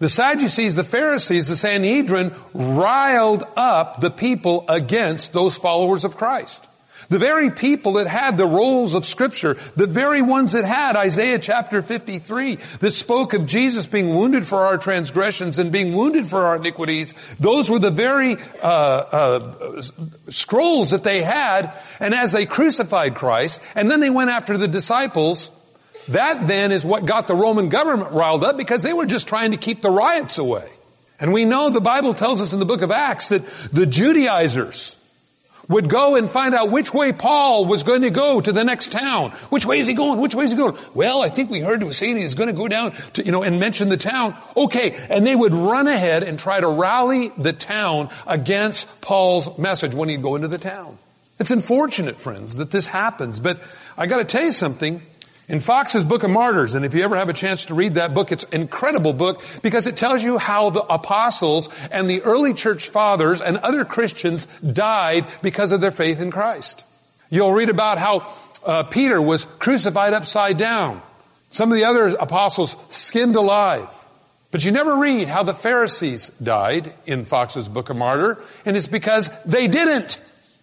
the 0.00 0.08
Sadducees, 0.08 0.74
the 0.74 0.82
Pharisees, 0.82 1.46
the 1.46 1.54
Sanhedrin 1.54 2.32
riled 2.52 3.44
up 3.56 4.00
the 4.00 4.10
people 4.10 4.64
against 4.68 5.32
those 5.32 5.56
followers 5.56 6.04
of 6.04 6.16
Christ. 6.16 6.66
The 7.08 7.18
very 7.18 7.50
people 7.50 7.94
that 7.94 8.06
had 8.06 8.36
the 8.36 8.46
rolls 8.46 8.94
of 8.94 9.06
scripture, 9.06 9.56
the 9.76 9.86
very 9.86 10.22
ones 10.22 10.52
that 10.52 10.64
had 10.64 10.96
Isaiah 10.96 11.38
chapter 11.38 11.82
53 11.82 12.56
that 12.80 12.92
spoke 12.92 13.34
of 13.34 13.46
Jesus 13.46 13.86
being 13.86 14.10
wounded 14.10 14.46
for 14.46 14.66
our 14.66 14.78
transgressions 14.78 15.58
and 15.58 15.70
being 15.70 15.94
wounded 15.94 16.28
for 16.28 16.46
our 16.46 16.56
iniquities, 16.56 17.14
those 17.38 17.70
were 17.70 17.78
the 17.78 17.90
very 17.90 18.36
uh, 18.62 18.66
uh, 18.66 19.82
scrolls 20.28 20.90
that 20.90 21.04
they 21.04 21.22
had. 21.22 21.72
And 22.00 22.14
as 22.14 22.32
they 22.32 22.46
crucified 22.46 23.14
Christ, 23.14 23.60
and 23.74 23.90
then 23.90 24.00
they 24.00 24.10
went 24.10 24.30
after 24.30 24.58
the 24.58 24.68
disciples, 24.68 25.50
that 26.08 26.46
then 26.46 26.72
is 26.72 26.84
what 26.84 27.04
got 27.04 27.26
the 27.26 27.34
Roman 27.34 27.68
government 27.68 28.12
riled 28.12 28.44
up 28.44 28.56
because 28.56 28.82
they 28.82 28.92
were 28.92 29.06
just 29.06 29.26
trying 29.26 29.52
to 29.52 29.56
keep 29.56 29.80
the 29.80 29.90
riots 29.90 30.38
away. 30.38 30.68
And 31.18 31.32
we 31.32 31.44
know 31.44 31.70
the 31.70 31.80
Bible 31.80 32.14
tells 32.14 32.40
us 32.40 32.52
in 32.52 32.58
the 32.58 32.66
book 32.66 32.82
of 32.82 32.90
Acts 32.90 33.30
that 33.30 33.46
the 33.72 33.86
Judaizers, 33.86 34.95
would 35.68 35.88
go 35.88 36.16
and 36.16 36.30
find 36.30 36.54
out 36.54 36.70
which 36.70 36.92
way 36.94 37.12
Paul 37.12 37.64
was 37.64 37.82
going 37.82 38.02
to 38.02 38.10
go 38.10 38.40
to 38.40 38.52
the 38.52 38.64
next 38.64 38.92
town. 38.92 39.30
Which 39.50 39.66
way 39.66 39.78
is 39.78 39.86
he 39.86 39.94
going? 39.94 40.20
Which 40.20 40.34
way 40.34 40.44
is 40.44 40.50
he 40.50 40.56
going? 40.56 40.76
Well, 40.94 41.22
I 41.22 41.28
think 41.28 41.50
we 41.50 41.60
heard 41.60 41.82
him 41.82 41.92
saying 41.92 42.16
he's 42.16 42.34
going 42.34 42.48
to 42.48 42.52
go 42.52 42.68
down 42.68 42.92
to, 43.14 43.24
you 43.24 43.32
know, 43.32 43.42
and 43.42 43.58
mention 43.58 43.88
the 43.88 43.96
town. 43.96 44.36
Okay. 44.56 44.92
And 45.10 45.26
they 45.26 45.34
would 45.34 45.54
run 45.54 45.88
ahead 45.88 46.22
and 46.22 46.38
try 46.38 46.60
to 46.60 46.68
rally 46.68 47.32
the 47.36 47.52
town 47.52 48.10
against 48.26 49.00
Paul's 49.00 49.58
message 49.58 49.94
when 49.94 50.08
he'd 50.08 50.22
go 50.22 50.36
into 50.36 50.48
the 50.48 50.58
town. 50.58 50.98
It's 51.38 51.50
unfortunate, 51.50 52.16
friends, 52.16 52.56
that 52.56 52.70
this 52.70 52.86
happens, 52.86 53.40
but 53.40 53.60
I 53.98 54.06
gotta 54.06 54.24
tell 54.24 54.44
you 54.44 54.52
something. 54.52 55.02
In 55.48 55.60
Foxe's 55.60 56.02
Book 56.02 56.24
of 56.24 56.30
Martyrs, 56.30 56.74
and 56.74 56.84
if 56.84 56.92
you 56.92 57.04
ever 57.04 57.16
have 57.16 57.28
a 57.28 57.32
chance 57.32 57.66
to 57.66 57.74
read 57.74 57.94
that 57.94 58.14
book, 58.14 58.32
it's 58.32 58.42
an 58.44 58.62
incredible 58.62 59.12
book 59.12 59.44
because 59.62 59.86
it 59.86 59.96
tells 59.96 60.20
you 60.20 60.38
how 60.38 60.70
the 60.70 60.82
apostles 60.82 61.68
and 61.92 62.10
the 62.10 62.22
early 62.22 62.52
church 62.52 62.88
fathers 62.88 63.40
and 63.40 63.56
other 63.58 63.84
Christians 63.84 64.46
died 64.60 65.26
because 65.42 65.70
of 65.70 65.80
their 65.80 65.92
faith 65.92 66.20
in 66.20 66.32
Christ. 66.32 66.82
You'll 67.30 67.52
read 67.52 67.68
about 67.68 67.98
how 67.98 68.32
uh, 68.64 68.82
Peter 68.84 69.22
was 69.22 69.44
crucified 69.44 70.14
upside 70.14 70.56
down. 70.56 71.00
Some 71.50 71.70
of 71.70 71.78
the 71.78 71.84
other 71.84 72.08
apostles 72.08 72.76
skinned 72.88 73.36
alive. 73.36 73.88
But 74.50 74.64
you 74.64 74.72
never 74.72 74.96
read 74.96 75.28
how 75.28 75.44
the 75.44 75.54
Pharisees 75.54 76.28
died 76.42 76.92
in 77.04 77.24
Foxe's 77.24 77.68
Book 77.68 77.88
of 77.88 77.96
Martyr, 77.96 78.38
and 78.64 78.76
it's 78.76 78.86
because 78.86 79.30
they 79.44 79.68
didn't. 79.68 80.18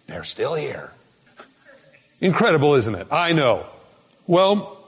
They're 0.08 0.24
still 0.24 0.54
here. 0.54 0.90
Incredible, 2.20 2.74
isn't 2.74 2.94
it? 2.94 3.06
I 3.10 3.32
know. 3.32 3.66
Well, 4.26 4.78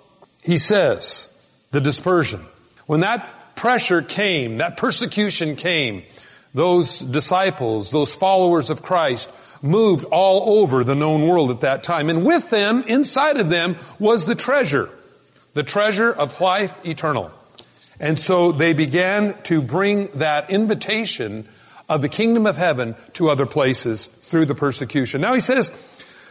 he 0.43 0.59
says 0.59 1.31
the 1.71 1.81
dispersion. 1.81 2.45
When 2.87 3.01
that 3.01 3.57
pressure 3.57 4.03
came, 4.03 4.59
that 4.59 4.77
persecution 4.77 5.57
came, 5.57 6.05
those 6.55 7.01
disciples, 7.01 7.91
those 7.91 8.11
followers 8.11 8.71
of 8.71 8.83
Christ 8.83 9.31
moved 9.63 10.05
all 10.05 10.61
over 10.61 10.85
the 10.85 10.95
known 10.95 11.27
world 11.27 11.51
at 11.51 11.61
that 11.61 11.83
time. 11.83 12.09
And 12.09 12.25
with 12.25 12.49
them, 12.51 12.85
inside 12.87 13.39
of 13.39 13.51
them, 13.51 13.77
was 13.99 14.25
the 14.25 14.35
treasure. 14.35 14.89
The 15.55 15.63
treasure 15.63 16.11
of 16.11 16.41
life 16.41 16.75
eternal. 16.87 17.33
And 17.99 18.21
so 18.21 18.53
they 18.53 18.75
began 18.75 19.41
to 19.45 19.63
bring 19.63 20.09
that 20.15 20.51
invitation 20.51 21.49
of 21.89 22.03
the 22.03 22.09
kingdom 22.09 22.47
of 22.47 22.57
heaven 22.57 22.95
to 23.15 23.31
other 23.31 23.47
places 23.47 24.07
through 24.07 24.47
the 24.47 24.55
persecution. 24.55 25.21
Now 25.21 25.35
he 25.35 25.41
says, 25.41 25.73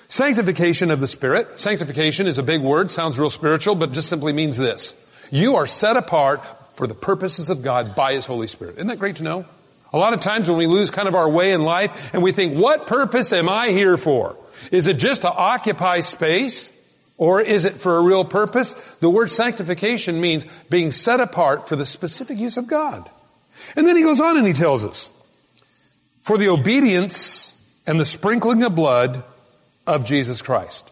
sanctification 0.07 0.91
of 0.91 1.00
the 1.00 1.07
Spirit. 1.07 1.59
Sanctification 1.59 2.27
is 2.27 2.38
a 2.38 2.43
big 2.43 2.62
word, 2.62 2.91
sounds 2.91 3.17
real 3.17 3.29
spiritual, 3.29 3.75
but 3.75 3.91
just 3.91 4.09
simply 4.09 4.33
means 4.33 4.57
this. 4.57 4.93
You 5.31 5.55
are 5.55 5.67
set 5.67 5.97
apart 5.97 6.43
for 6.75 6.88
the 6.88 6.93
purposes 6.93 7.50
of 7.50 7.63
God 7.63 7.95
by 7.95 8.13
His 8.13 8.25
Holy 8.25 8.47
Spirit. 8.47 8.75
Isn't 8.75 8.88
that 8.88 9.00
great 9.00 9.17
to 9.17 9.24
know? 9.24 9.45
A 9.93 9.97
lot 9.97 10.13
of 10.13 10.19
times 10.19 10.50
when 10.50 10.57
we 10.57 10.67
lose 10.67 10.91
kind 10.91 11.07
of 11.07 11.15
our 11.15 11.29
way 11.29 11.53
in 11.53 11.63
life 11.63 12.13
and 12.13 12.21
we 12.21 12.31
think, 12.31 12.57
what 12.57 12.85
purpose 12.88 13.31
am 13.31 13.50
I 13.50 13.69
here 13.69 13.97
for? 13.97 14.35
Is 14.71 14.88
it 14.88 14.97
just 14.97 15.21
to 15.21 15.31
occupy 15.31 16.01
space? 16.01 16.71
Or 17.17 17.39
is 17.39 17.63
it 17.63 17.77
for 17.77 17.95
a 17.95 18.01
real 18.01 18.25
purpose? 18.25 18.74
The 19.00 19.09
word 19.09 19.31
sanctification 19.31 20.19
means 20.19 20.45
being 20.69 20.91
set 20.91 21.21
apart 21.21 21.69
for 21.69 21.77
the 21.77 21.85
specific 21.85 22.38
use 22.38 22.57
of 22.57 22.67
God. 22.67 23.09
And 23.77 23.88
then 23.88 23.95
he 23.95 24.03
goes 24.03 24.19
on 24.19 24.38
and 24.38 24.45
he 24.45 24.51
tells 24.51 24.83
us, 24.83 25.09
for 26.24 26.38
the 26.38 26.50
obedience 26.50 27.55
and 27.88 27.97
the 27.97 28.05
sprinkling 28.05 28.63
of 28.63 28.75
blood 28.75 29.24
of 29.88 30.06
Jesus 30.06 30.42
Christ. 30.42 30.89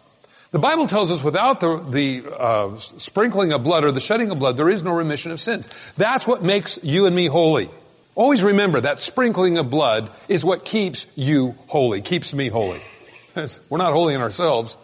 The 0.50 0.60
Bible 0.60 0.86
tells 0.86 1.10
us 1.10 1.22
without 1.22 1.58
the, 1.58 1.84
the 1.90 2.32
uh, 2.32 2.78
sprinkling 2.78 3.52
of 3.52 3.64
blood 3.64 3.84
or 3.84 3.90
the 3.90 4.00
shedding 4.00 4.30
of 4.30 4.38
blood, 4.38 4.56
there 4.56 4.68
is 4.68 4.84
no 4.84 4.92
remission 4.92 5.32
of 5.32 5.40
sins. 5.40 5.68
That's 5.96 6.28
what 6.28 6.44
makes 6.44 6.78
you 6.82 7.06
and 7.06 7.16
me 7.16 7.26
holy. 7.26 7.68
Always 8.14 8.42
remember 8.44 8.80
that 8.80 9.00
sprinkling 9.00 9.58
of 9.58 9.68
blood 9.68 10.10
is 10.28 10.44
what 10.44 10.64
keeps 10.64 11.06
you 11.16 11.56
holy, 11.66 12.02
keeps 12.02 12.32
me 12.32 12.48
holy. 12.48 12.80
We're 13.68 13.78
not 13.78 13.92
holy 13.92 14.14
in 14.14 14.20
ourselves. 14.20 14.76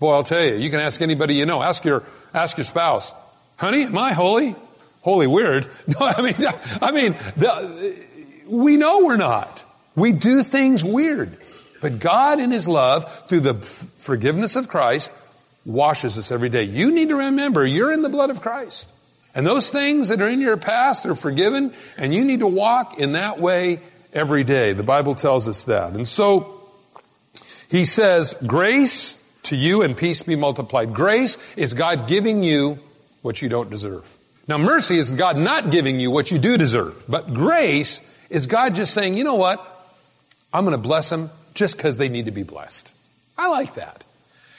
Boy, 0.00 0.12
I'll 0.12 0.24
tell 0.24 0.42
you, 0.42 0.56
you 0.56 0.70
can 0.70 0.80
ask 0.80 1.00
anybody 1.00 1.36
you 1.36 1.46
know. 1.46 1.62
Ask 1.62 1.84
your, 1.84 2.02
ask 2.34 2.56
your 2.56 2.64
spouse. 2.64 3.12
Honey, 3.56 3.84
am 3.84 3.96
I 3.96 4.12
holy? 4.14 4.56
Holy 5.02 5.28
weird. 5.28 5.68
No, 5.86 5.98
I 6.00 6.22
mean, 6.22 6.34
I 6.80 6.90
mean, 6.90 7.12
the, 7.36 7.96
we 8.48 8.76
know 8.76 9.04
we're 9.04 9.16
not. 9.16 9.62
We 9.94 10.10
do 10.10 10.42
things 10.42 10.82
weird. 10.82 11.38
But 11.82 11.98
God 11.98 12.40
in 12.40 12.50
His 12.50 12.66
love, 12.66 13.28
through 13.28 13.40
the 13.40 13.54
forgiveness 13.54 14.56
of 14.56 14.68
Christ, 14.68 15.12
washes 15.66 16.16
us 16.16 16.32
every 16.32 16.48
day. 16.48 16.62
You 16.62 16.92
need 16.92 17.10
to 17.10 17.16
remember, 17.16 17.66
you're 17.66 17.92
in 17.92 18.00
the 18.00 18.08
blood 18.08 18.30
of 18.30 18.40
Christ. 18.40 18.88
And 19.34 19.46
those 19.46 19.68
things 19.68 20.08
that 20.08 20.22
are 20.22 20.28
in 20.28 20.40
your 20.40 20.56
past 20.56 21.04
are 21.06 21.14
forgiven, 21.14 21.74
and 21.98 22.14
you 22.14 22.24
need 22.24 22.40
to 22.40 22.46
walk 22.46 22.98
in 22.98 23.12
that 23.12 23.40
way 23.40 23.80
every 24.12 24.44
day. 24.44 24.72
The 24.72 24.82
Bible 24.82 25.14
tells 25.14 25.48
us 25.48 25.64
that. 25.64 25.92
And 25.92 26.06
so, 26.06 26.60
he 27.68 27.84
says, 27.84 28.36
grace 28.46 29.18
to 29.44 29.56
you 29.56 29.82
and 29.82 29.96
peace 29.96 30.22
be 30.22 30.36
multiplied. 30.36 30.94
Grace 30.94 31.38
is 31.56 31.74
God 31.74 32.06
giving 32.06 32.42
you 32.42 32.78
what 33.22 33.40
you 33.40 33.48
don't 33.48 33.70
deserve. 33.70 34.06
Now 34.46 34.58
mercy 34.58 34.98
is 34.98 35.10
God 35.10 35.36
not 35.36 35.70
giving 35.70 35.98
you 35.98 36.10
what 36.10 36.30
you 36.30 36.38
do 36.38 36.58
deserve. 36.58 37.02
But 37.08 37.32
grace 37.32 38.02
is 38.28 38.46
God 38.46 38.74
just 38.74 38.92
saying, 38.92 39.16
you 39.16 39.24
know 39.24 39.36
what? 39.36 39.66
I'm 40.52 40.64
going 40.64 40.72
to 40.72 40.78
bless 40.78 41.08
them 41.08 41.30
just 41.54 41.76
because 41.76 41.96
they 41.96 42.08
need 42.08 42.26
to 42.26 42.30
be 42.30 42.42
blessed. 42.42 42.90
I 43.36 43.48
like 43.48 43.74
that. 43.74 44.04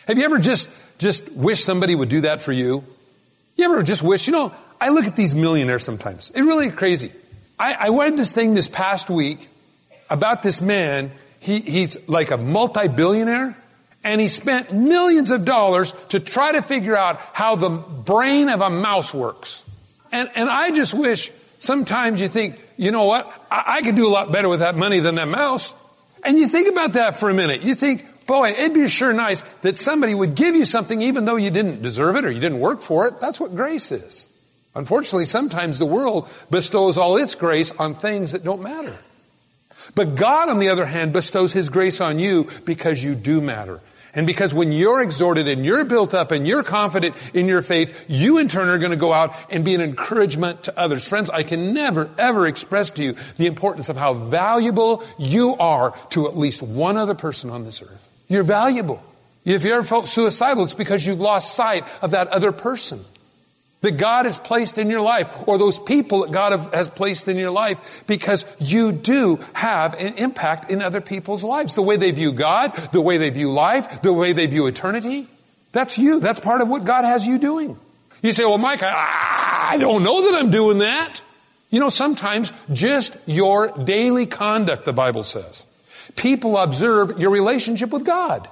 Have 0.08 0.18
you 0.18 0.26
ever 0.26 0.40
just, 0.40 0.68
just 0.98 1.32
wish 1.32 1.64
somebody 1.64 1.96
would 1.96 2.10
do 2.10 2.22
that 2.22 2.42
for 2.42 2.52
you? 2.52 2.84
You 3.56 3.66
ever 3.66 3.84
just 3.84 4.04
wish, 4.04 4.28
you 4.28 4.34
know, 4.34 4.54
I 4.82 4.90
look 4.90 5.06
at 5.06 5.16
these 5.16 5.34
millionaires 5.34 5.84
sometimes. 5.84 6.30
It's 6.30 6.40
really 6.40 6.70
crazy. 6.70 7.12
I, 7.58 7.74
I 7.74 7.90
read 7.90 8.18
this 8.18 8.32
thing 8.32 8.54
this 8.54 8.68
past 8.68 9.10
week 9.10 9.48
about 10.10 10.42
this 10.42 10.60
man. 10.60 11.12
He, 11.40 11.60
he's 11.60 12.10
like 12.10 12.32
a 12.32 12.38
multi-billionaire 12.38 13.58
and 14.04 14.20
he 14.20 14.28
spent 14.28 14.74
millions 14.74 15.32
of 15.32 15.46
dollars 15.46 15.94
to 16.10 16.20
try 16.20 16.52
to 16.52 16.62
figure 16.62 16.98
out 16.98 17.22
how 17.34 17.56
the 17.56 17.70
brain 17.70 18.50
of 18.50 18.62
a 18.62 18.70
mouse 18.70 19.14
works. 19.14 19.64
And, 20.12 20.30
and 20.36 20.50
I 20.50 20.72
just 20.72 20.94
wish 20.94 21.32
sometimes 21.60 22.20
you 22.20 22.28
think, 22.28 22.60
you 22.76 22.92
know 22.92 23.06
what, 23.06 23.32
I, 23.50 23.76
I 23.78 23.82
could 23.82 23.96
do 23.96 24.08
a 24.08 24.12
lot 24.12 24.32
better 24.32 24.50
with 24.50 24.60
that 24.60 24.76
money 24.76 25.00
than 25.00 25.16
that 25.16 25.30
mouse. 25.30 25.74
And 26.26 26.38
you 26.38 26.48
think 26.48 26.70
about 26.70 26.94
that 26.94 27.20
for 27.20 27.30
a 27.30 27.34
minute. 27.34 27.64
You 27.64 27.76
think, 27.76 28.26
boy, 28.26 28.52
it'd 28.52 28.74
be 28.74 28.88
sure 28.88 29.14
nice 29.14 29.42
that 29.62 29.78
somebody 29.78 30.16
would 30.16 30.36
give 30.36 30.56
you 30.56 30.66
something 30.66 31.02
even 31.02 31.26
though 31.26 31.36
you 31.36 31.52
didn't 31.52 31.82
deserve 31.82 32.16
it 32.16 32.26
or 32.26 32.32
you 32.32 32.40
didn't 32.40 32.60
work 32.60 32.82
for 32.82 33.08
it. 33.08 33.20
That's 33.20 33.40
what 33.40 33.56
grace 33.56 33.92
is. 33.92 34.28
Unfortunately, 34.76 35.26
sometimes 35.26 35.78
the 35.78 35.86
world 35.86 36.30
bestows 36.50 36.98
all 36.98 37.18
its 37.18 37.36
grace 37.36 37.72
on 37.72 37.94
things 37.94 38.32
that 38.32 38.44
don't 38.44 38.64
matter. 38.64 38.98
But 39.96 40.16
God, 40.16 40.50
on 40.50 40.60
the 40.60 40.70
other 40.70 40.86
hand, 40.86 41.14
bestows 41.14 41.52
His 41.52 41.70
grace 41.70 42.02
on 42.02 42.20
you 42.20 42.50
because 42.66 43.04
you 43.04 43.16
do 43.16 43.42
matter. 43.42 43.82
And 44.16 44.28
because 44.28 44.54
when 44.54 44.72
you're 44.72 45.02
exhorted 45.02 45.48
and 45.48 45.66
you're 45.66 45.86
built 45.86 46.14
up 46.14 46.32
and 46.32 46.48
you're 46.48 46.64
confident 46.64 47.16
in 47.34 47.48
your 47.48 47.64
faith, 47.64 48.06
you 48.08 48.38
in 48.38 48.48
turn 48.48 48.70
are 48.70 48.78
going 48.78 48.92
to 48.92 48.98
go 48.98 49.12
out 49.12 49.36
and 49.50 49.66
be 49.66 49.74
an 49.74 49.82
encouragement 49.82 50.64
to 50.64 50.80
others. 50.80 51.08
Friends, 51.08 51.32
I 51.32 51.42
can 51.42 51.74
never 51.74 52.10
ever 52.18 52.46
express 52.46 52.92
to 52.92 53.04
you 53.04 53.16
the 53.38 53.48
importance 53.48 53.90
of 53.90 53.98
how 53.98 54.14
valuable 54.14 55.04
you 55.18 55.56
are 55.56 55.98
to 56.12 56.28
at 56.28 56.38
least 56.38 56.62
one 56.62 56.96
other 56.98 57.16
person 57.16 57.50
on 57.50 57.64
this 57.64 57.82
earth. 57.82 58.08
You're 58.28 58.44
valuable. 58.44 59.02
If 59.46 59.64
you 59.64 59.74
ever 59.74 59.84
felt 59.84 60.08
suicidal, 60.08 60.64
it's 60.64 60.74
because 60.74 61.06
you've 61.06 61.20
lost 61.20 61.56
sight 61.56 61.84
of 62.02 62.12
that 62.12 62.28
other 62.28 62.52
person 62.52 63.04
that 63.84 63.92
God 63.92 64.26
has 64.26 64.38
placed 64.40 64.78
in 64.78 64.90
your 64.90 65.02
life 65.02 65.30
or 65.46 65.58
those 65.58 65.78
people 65.78 66.22
that 66.22 66.32
God 66.32 66.74
has 66.74 66.88
placed 66.88 67.28
in 67.28 67.38
your 67.38 67.52
life 67.52 68.04
because 68.08 68.46
you 68.58 68.94
do 68.94 69.44
have 69.52 69.94
an 69.96 70.16
impact 70.16 70.72
in 70.72 70.82
other 70.82 71.02
people's 71.02 71.44
lives. 71.44 71.76
The 71.76 71.82
way 71.82 71.98
they 71.98 72.12
view 72.12 72.32
God, 72.32 72.76
the 72.94 73.02
way 73.02 73.18
they 73.18 73.30
view 73.30 73.52
life, 73.52 74.02
the 74.02 74.14
way 74.14 74.32
they 74.32 74.48
view 74.48 74.68
eternity. 74.68 75.28
That's 75.74 75.98
you. 75.98 76.22
That's 76.22 76.40
part 76.40 76.62
of 76.62 76.70
what 76.70 76.86
God 76.86 77.04
has 77.04 77.28
you 77.28 77.38
doing. 77.38 77.78
You 78.22 78.32
say, 78.32 78.46
well, 78.46 78.58
Mike, 78.58 78.82
I, 78.82 79.72
I 79.74 79.78
don't 79.78 80.04
know 80.04 80.32
that 80.32 80.40
I'm 80.40 80.50
doing 80.50 80.78
that. 80.78 81.22
You 81.70 81.82
know, 81.82 81.90
sometimes 81.90 82.54
just 82.72 83.18
your 83.26 83.68
daily 83.68 84.28
conduct, 84.28 84.86
the 84.86 84.94
Bible 84.94 85.24
says. 85.24 85.66
People 86.16 86.58
observe 86.58 87.20
your 87.20 87.32
relationship 87.32 87.90
with 87.90 88.06
God. 88.06 88.48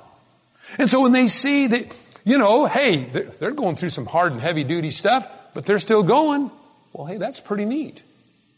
And 0.77 0.89
so 0.89 1.01
when 1.01 1.13
they 1.13 1.27
see 1.27 1.67
that 1.67 1.95
you 2.23 2.37
know, 2.37 2.65
hey, 2.65 2.97
they're 3.39 3.51
going 3.51 3.75
through 3.75 3.89
some 3.89 4.05
hard 4.05 4.31
and 4.31 4.41
heavy 4.41 4.63
duty 4.63 4.91
stuff, 4.91 5.27
but 5.53 5.65
they're 5.65 5.79
still 5.79 6.03
going. 6.03 6.51
Well, 6.93 7.07
hey, 7.07 7.17
that's 7.17 7.39
pretty 7.39 7.65
neat. 7.65 8.03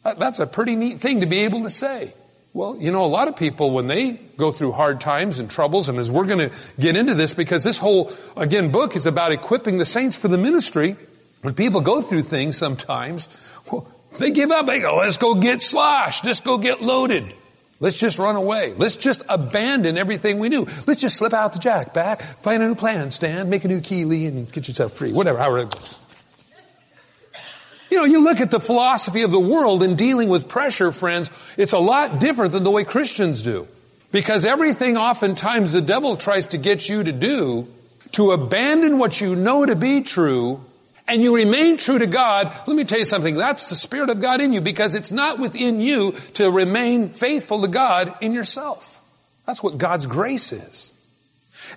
Uh, 0.03 0.15
that's 0.15 0.39
a 0.39 0.45
pretty 0.45 0.75
neat 0.75 0.99
thing 0.99 1.21
to 1.21 1.25
be 1.25 1.39
able 1.39 1.63
to 1.63 1.69
say. 1.69 2.13
Well, 2.53 2.77
you 2.77 2.91
know, 2.91 3.03
a 3.03 3.07
lot 3.07 3.27
of 3.27 3.35
people, 3.35 3.71
when 3.71 3.87
they 3.87 4.11
go 4.11 4.51
through 4.51 4.73
hard 4.73 5.01
times 5.01 5.39
and 5.39 5.49
troubles, 5.49 5.89
and 5.89 5.97
as 5.97 6.11
we're 6.11 6.25
going 6.25 6.49
to 6.49 6.55
get 6.79 6.95
into 6.95 7.15
this, 7.15 7.33
because 7.33 7.63
this 7.63 7.77
whole, 7.77 8.11
again, 8.37 8.71
book 8.71 8.95
is 8.95 9.07
about 9.07 9.31
equipping 9.31 9.77
the 9.77 9.85
saints 9.85 10.15
for 10.15 10.27
the 10.27 10.37
ministry, 10.37 10.95
when 11.41 11.55
people 11.55 11.81
go 11.81 12.01
through 12.01 12.23
things 12.23 12.55
sometimes, 12.55 13.27
well, 13.71 13.87
they 14.19 14.31
give 14.31 14.51
up. 14.51 14.67
They 14.67 14.79
go, 14.79 14.97
let's 14.97 15.17
go 15.17 15.35
get 15.35 15.61
sloshed. 15.61 16.25
Let's 16.25 16.41
go 16.41 16.57
get 16.57 16.81
loaded. 16.81 17.33
Let's 17.79 17.97
just 17.97 18.17
run 18.17 18.35
away. 18.35 18.73
Let's 18.77 18.95
just 18.95 19.23
abandon 19.27 19.97
everything 19.97 20.39
we 20.39 20.49
knew. 20.49 20.65
Let's 20.87 21.01
just 21.01 21.17
slip 21.17 21.33
out 21.33 21.53
the 21.53 21.59
jack 21.59 21.93
back, 21.93 22.21
find 22.41 22.63
a 22.63 22.67
new 22.67 22.75
plan, 22.75 23.11
stand, 23.11 23.49
make 23.49 23.65
a 23.65 23.67
new 23.67 23.81
key, 23.81 24.05
Lee, 24.05 24.27
and 24.27 24.49
get 24.51 24.67
yourself 24.67 24.93
free. 24.93 25.11
Whatever, 25.11 25.39
however. 25.39 25.69
You 27.89 27.99
know, 27.99 28.05
you 28.05 28.23
look 28.23 28.39
at 28.39 28.49
the 28.49 28.59
philosophy 28.59 29.21
of 29.21 29.31
the 29.31 29.39
world 29.39 29.83
in 29.83 29.95
dealing 29.95 30.29
with 30.29 30.47
pressure, 30.47 30.91
friends, 30.91 31.29
it's 31.57 31.73
a 31.73 31.77
lot 31.77 32.19
different 32.19 32.53
than 32.53 32.63
the 32.63 32.71
way 32.71 32.85
Christians 32.85 33.43
do. 33.43 33.67
Because 34.11 34.45
everything 34.45 34.97
oftentimes 34.97 35.73
the 35.73 35.81
devil 35.81 36.17
tries 36.17 36.47
to 36.47 36.57
get 36.57 36.87
you 36.87 37.03
to 37.03 37.11
do, 37.11 37.67
to 38.13 38.31
abandon 38.31 38.97
what 38.97 39.19
you 39.19 39.35
know 39.35 39.65
to 39.65 39.75
be 39.75 40.01
true, 40.01 40.63
and 41.07 41.21
you 41.21 41.35
remain 41.35 41.77
true 41.77 41.99
to 41.99 42.07
God, 42.07 42.55
let 42.65 42.75
me 42.75 42.85
tell 42.85 42.99
you 42.99 43.05
something, 43.05 43.35
that's 43.35 43.67
the 43.67 43.75
Spirit 43.75 44.09
of 44.09 44.21
God 44.21 44.39
in 44.39 44.53
you 44.53 44.61
because 44.61 44.95
it's 44.95 45.11
not 45.11 45.39
within 45.39 45.81
you 45.81 46.13
to 46.35 46.49
remain 46.49 47.09
faithful 47.09 47.61
to 47.61 47.67
God 47.67 48.15
in 48.21 48.33
yourself. 48.33 48.89
That's 49.45 49.61
what 49.61 49.77
God's 49.77 50.05
grace 50.05 50.51
is. 50.53 50.91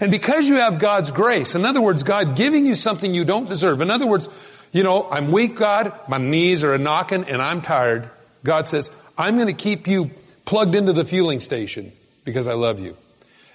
And 0.01 0.11
because 0.11 0.49
you 0.49 0.57
have 0.57 0.79
God's 0.79 1.11
grace, 1.11 1.55
in 1.55 1.65
other 1.65 1.81
words, 1.81 2.03
God 2.03 2.37
giving 2.37 2.67
you 2.67 2.75
something 2.75 3.13
you 3.13 3.25
don't 3.25 3.49
deserve, 3.49 3.81
in 3.81 3.91
other 3.91 4.07
words, 4.07 4.29
you 4.73 4.83
know, 4.83 5.09
I'm 5.11 5.33
weak, 5.33 5.57
God, 5.57 5.93
my 6.09 6.19
knees 6.19 6.63
are 6.63 6.75
a 6.75 6.79
knocking 6.79 7.25
and 7.25 7.43
I'm 7.43 7.63
tired. 7.63 8.11
God 8.45 8.67
says, 8.67 8.91
I'm 9.19 9.37
going 9.37 9.49
to 9.49 9.55
keep 9.55 9.89
you 9.89 10.11
plugged 10.45 10.75
into 10.75 10.93
the 10.93 11.05
fueling 11.05 11.41
station 11.41 11.93
because 12.25 12.47
I 12.47 12.55
love 12.55 12.79
you. 12.79 12.97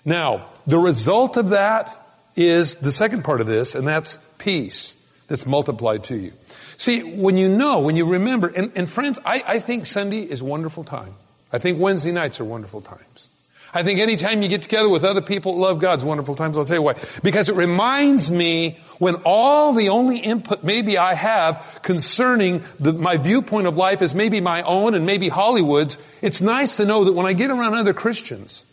Now, 0.04 0.50
the 0.68 0.80
result 0.80 1.38
of 1.38 1.50
that 1.50 1.96
is 2.36 2.76
the 2.76 2.92
second 2.92 3.24
part 3.24 3.40
of 3.40 3.48
this, 3.48 3.76
and 3.76 3.88
that's 3.88 4.18
peace 4.38 4.96
that's 5.32 5.46
multiplied 5.46 6.04
to 6.04 6.16
you. 6.16 6.34
See, 6.76 7.02
when 7.02 7.38
you 7.38 7.48
know, 7.48 7.80
when 7.80 7.96
you 7.96 8.06
remember, 8.06 8.50
and, 8.50 8.74
and 8.76 8.90
friends, 8.90 9.18
I, 9.26 9.44
I 9.48 9.60
think 9.60 9.86
Sunday 9.86 10.24
is 10.24 10.42
a 10.42 10.46
wonderful 10.46 10.84
time. 10.84 11.16
I 11.54 11.58
think 11.58 11.80
Wednesday 11.80 12.12
nights 12.12 12.42
are 12.42 12.46
wonderful 12.46 12.82
times. 12.82 13.28
I 13.74 13.84
think 13.84 14.02
anytime 14.02 14.42
you 14.42 14.50
get 14.50 14.64
together 14.64 14.90
with 14.90 15.06
other 15.06 15.22
people 15.22 15.58
love 15.58 15.80
God's 15.80 16.04
wonderful 16.04 16.36
times, 16.36 16.58
I'll 16.58 16.66
tell 16.66 16.76
you 16.76 16.82
why. 16.82 16.96
Because 17.24 17.48
it 17.48 17.56
reminds 17.56 18.30
me 18.30 18.78
when 19.00 19.16
all 19.24 19.74
the 19.74 19.88
only 19.88 20.18
input 20.18 20.66
maybe 20.66 20.98
I 20.98 21.14
have 21.14 21.80
concerning 21.82 22.64
the, 22.78 22.92
my 22.92 23.16
viewpoint 23.16 23.68
of 23.68 23.78
life 23.78 24.02
is 24.02 24.14
maybe 24.14 24.42
my 24.42 24.64
own 24.64 24.96
and 24.96 25.06
maybe 25.06 25.30
Hollywood's, 25.30 25.98
it's 26.22 26.42
nice 26.42 26.76
to 26.76 26.86
know 26.86 27.06
that 27.06 27.14
when 27.14 27.26
I 27.26 27.32
get 27.32 27.50
around 27.50 27.76
other 27.76 27.94
Christians, 27.94 28.66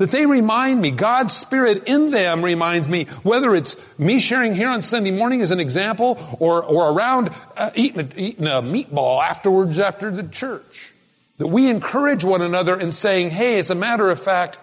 that 0.00 0.10
they 0.10 0.24
remind 0.24 0.80
me, 0.80 0.92
God's 0.92 1.36
Spirit 1.36 1.84
in 1.84 2.10
them 2.10 2.42
reminds 2.42 2.88
me, 2.88 3.04
whether 3.22 3.54
it's 3.54 3.76
me 3.98 4.18
sharing 4.18 4.54
here 4.54 4.70
on 4.70 4.80
Sunday 4.80 5.10
morning 5.10 5.42
as 5.42 5.50
an 5.50 5.60
example, 5.60 6.18
or, 6.40 6.64
or 6.64 6.90
around 6.90 7.30
uh, 7.54 7.70
eating, 7.74 8.00
a, 8.00 8.18
eating 8.18 8.46
a 8.46 8.62
meatball 8.62 9.22
afterwards 9.22 9.78
after 9.78 10.10
the 10.10 10.22
church. 10.22 10.90
That 11.36 11.48
we 11.48 11.68
encourage 11.68 12.24
one 12.24 12.40
another 12.40 12.80
in 12.80 12.92
saying, 12.92 13.28
hey, 13.28 13.58
as 13.58 13.68
a 13.68 13.74
matter 13.74 14.10
of 14.10 14.18
fact, 14.18 14.56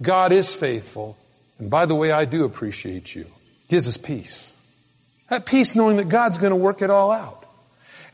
God 0.00 0.32
is 0.32 0.54
faithful. 0.54 1.18
And 1.58 1.68
by 1.68 1.84
the 1.84 1.94
way, 1.94 2.10
I 2.10 2.24
do 2.24 2.46
appreciate 2.46 3.14
you. 3.14 3.26
Gives 3.68 3.88
us 3.88 3.98
peace. 3.98 4.54
That 5.28 5.44
peace 5.44 5.74
knowing 5.74 5.98
that 5.98 6.08
God's 6.08 6.38
going 6.38 6.52
to 6.52 6.56
work 6.56 6.80
it 6.80 6.88
all 6.88 7.10
out. 7.10 7.44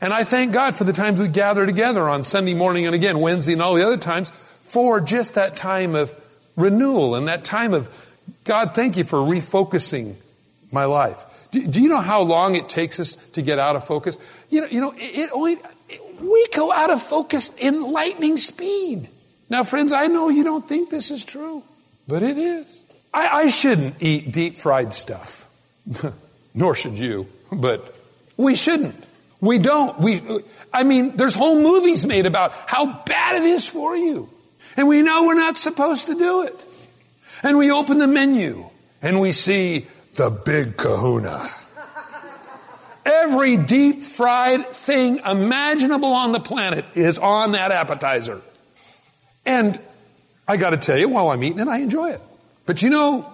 And 0.01 0.11
I 0.11 0.25
thank 0.25 0.51
God 0.51 0.75
for 0.75 0.83
the 0.83 0.91
times 0.91 1.19
we 1.19 1.29
gather 1.29 1.65
together 1.65 2.09
on 2.09 2.23
Sunday 2.23 2.53
morning 2.53 2.85
and 2.85 2.93
again 2.93 3.19
Wednesday 3.19 3.53
and 3.53 3.61
all 3.61 3.75
the 3.75 3.85
other 3.85 3.95
times 3.95 4.29
for 4.65 4.99
just 4.99 5.35
that 5.35 5.55
time 5.55 5.95
of 5.95 6.13
renewal 6.55 7.15
and 7.15 7.27
that 7.27 7.43
time 7.43 7.73
of, 7.73 7.89
God, 8.43 8.73
thank 8.73 8.97
you 8.97 9.03
for 9.03 9.19
refocusing 9.19 10.15
my 10.71 10.85
life. 10.85 11.23
Do, 11.51 11.65
do 11.67 11.81
you 11.81 11.89
know 11.89 12.01
how 12.01 12.21
long 12.21 12.55
it 12.55 12.69
takes 12.69 12.99
us 12.99 13.15
to 13.33 13.41
get 13.41 13.59
out 13.59 13.75
of 13.75 13.85
focus? 13.85 14.17
You 14.49 14.61
know, 14.61 14.67
you 14.67 14.81
know, 14.81 14.91
it, 14.91 15.15
it 15.15 15.29
only, 15.31 15.57
it, 15.89 16.21
we 16.21 16.47
go 16.49 16.71
out 16.71 16.89
of 16.89 17.03
focus 17.03 17.51
in 17.57 17.81
lightning 17.81 18.37
speed. 18.37 19.09
Now 19.49 19.63
friends, 19.63 19.91
I 19.91 20.07
know 20.07 20.29
you 20.29 20.43
don't 20.43 20.67
think 20.67 20.89
this 20.89 21.11
is 21.11 21.23
true, 21.23 21.63
but 22.07 22.23
it 22.23 22.37
is. 22.37 22.65
I, 23.13 23.27
I 23.27 23.47
shouldn't 23.47 24.01
eat 24.01 24.31
deep 24.31 24.59
fried 24.59 24.93
stuff. 24.93 25.47
Nor 26.53 26.75
should 26.75 26.97
you, 26.97 27.27
but 27.51 27.95
we 28.37 28.55
shouldn't. 28.55 29.03
We 29.41 29.57
don't. 29.57 29.99
We, 29.99 30.21
I 30.73 30.83
mean, 30.83 31.17
there's 31.17 31.33
whole 31.33 31.61
movies 31.61 32.05
made 32.05 32.25
about 32.25 32.53
how 32.53 33.03
bad 33.03 33.37
it 33.37 33.43
is 33.43 33.67
for 33.67 33.95
you. 33.95 34.29
And 34.77 34.87
we 34.87 35.01
know 35.01 35.25
we're 35.25 35.35
not 35.35 35.57
supposed 35.57 36.05
to 36.07 36.15
do 36.15 36.43
it. 36.43 36.59
And 37.43 37.57
we 37.57 37.71
open 37.71 37.97
the 37.97 38.07
menu 38.07 38.69
and 39.01 39.19
we 39.19 39.31
see 39.31 39.87
the 40.15 40.29
big 40.29 40.77
kahuna. 40.77 41.49
Every 43.05 43.57
deep 43.57 44.03
fried 44.03 44.69
thing 44.71 45.19
imaginable 45.19 46.13
on 46.13 46.31
the 46.31 46.39
planet 46.39 46.85
is 46.95 47.19
on 47.19 47.51
that 47.51 47.71
appetizer. 47.71 48.41
And 49.45 49.79
I 50.47 50.57
gotta 50.57 50.77
tell 50.77 50.97
you, 50.97 51.09
while 51.09 51.29
I'm 51.29 51.43
eating 51.43 51.59
it, 51.59 51.67
I 51.67 51.77
enjoy 51.77 52.11
it. 52.11 52.21
But 52.65 52.81
you 52.81 52.89
know, 52.89 53.31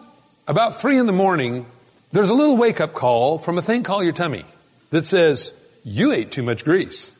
about 0.47 0.81
three 0.81 0.97
in 0.97 1.05
the 1.05 1.13
morning, 1.13 1.65
there's 2.11 2.29
a 2.29 2.33
little 2.33 2.57
wake 2.57 2.81
up 2.81 2.93
call 2.93 3.37
from 3.37 3.57
a 3.57 3.61
thing 3.61 3.83
called 3.83 4.03
your 4.03 4.13
tummy 4.13 4.43
that 4.89 5.05
says, 5.05 5.53
you 5.83 6.11
ate 6.11 6.31
too 6.31 6.43
much 6.43 6.65
grease. 6.65 7.13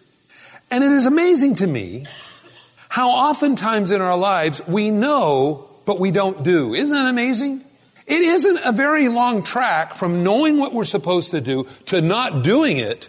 And 0.70 0.84
it 0.84 0.92
is 0.92 1.06
amazing 1.06 1.56
to 1.56 1.68
me 1.68 2.06
how 2.92 3.12
oftentimes 3.12 3.90
in 3.90 4.02
our 4.02 4.18
lives 4.18 4.62
we 4.68 4.92
know, 4.92 5.66
but 5.86 5.98
we 5.98 6.12
don't 6.12 6.44
do. 6.44 6.74
Isn't 6.74 6.94
that 6.94 7.08
amazing? 7.08 7.64
It 8.06 8.22
isn't 8.22 8.58
a 8.66 8.74
very 8.74 9.08
long 9.08 9.44
track 9.44 9.96
from 9.96 10.24
knowing 10.24 10.58
what 10.58 10.74
we're 10.74 10.84
supposed 10.84 11.32
to 11.32 11.40
do 11.40 11.68
to 11.86 12.02
not 12.02 12.44
doing 12.44 12.76
it. 12.76 13.08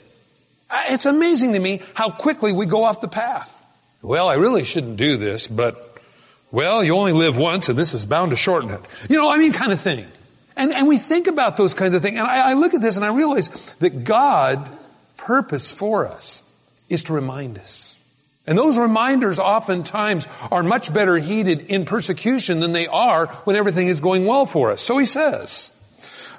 Uh, 0.70 0.84
it's 0.90 1.04
amazing 1.04 1.54
to 1.54 1.58
me 1.58 1.80
how 1.94 2.10
quickly 2.10 2.52
we 2.52 2.64
go 2.64 2.84
off 2.84 3.00
the 3.00 3.08
path. 3.08 3.50
Well, 4.02 4.28
I 4.28 4.34
really 4.34 4.62
shouldn't 4.62 4.98
do 4.98 5.16
this, 5.16 5.48
but, 5.48 5.98
well, 6.52 6.84
you 6.84 6.94
only 6.94 7.12
live 7.12 7.36
once 7.36 7.68
and 7.68 7.76
this 7.76 7.92
is 7.92 8.06
bound 8.06 8.30
to 8.30 8.36
shorten 8.36 8.70
it. 8.70 8.82
You 9.10 9.16
know, 9.16 9.28
I 9.28 9.36
mean, 9.36 9.52
kind 9.52 9.72
of 9.72 9.80
thing. 9.80 10.06
And, 10.54 10.72
and 10.72 10.86
we 10.86 10.98
think 10.98 11.26
about 11.26 11.56
those 11.56 11.74
kinds 11.74 11.96
of 11.96 12.02
things. 12.02 12.20
And 12.20 12.28
I, 12.28 12.50
I 12.50 12.54
look 12.54 12.74
at 12.74 12.80
this 12.80 12.94
and 12.94 13.04
I 13.04 13.12
realize 13.12 13.48
that 13.80 14.04
God 14.04 14.70
purpose 15.16 15.72
for 15.72 16.06
us 16.06 16.40
is 16.88 17.02
to 17.04 17.14
remind 17.14 17.58
us. 17.58 17.81
And 18.46 18.58
those 18.58 18.76
reminders 18.76 19.38
oftentimes 19.38 20.26
are 20.50 20.62
much 20.62 20.92
better 20.92 21.16
heeded 21.16 21.66
in 21.66 21.84
persecution 21.84 22.60
than 22.60 22.72
they 22.72 22.88
are 22.88 23.26
when 23.44 23.54
everything 23.54 23.88
is 23.88 24.00
going 24.00 24.26
well 24.26 24.46
for 24.46 24.72
us. 24.72 24.82
So 24.82 24.98
he 24.98 25.06
says, 25.06 25.70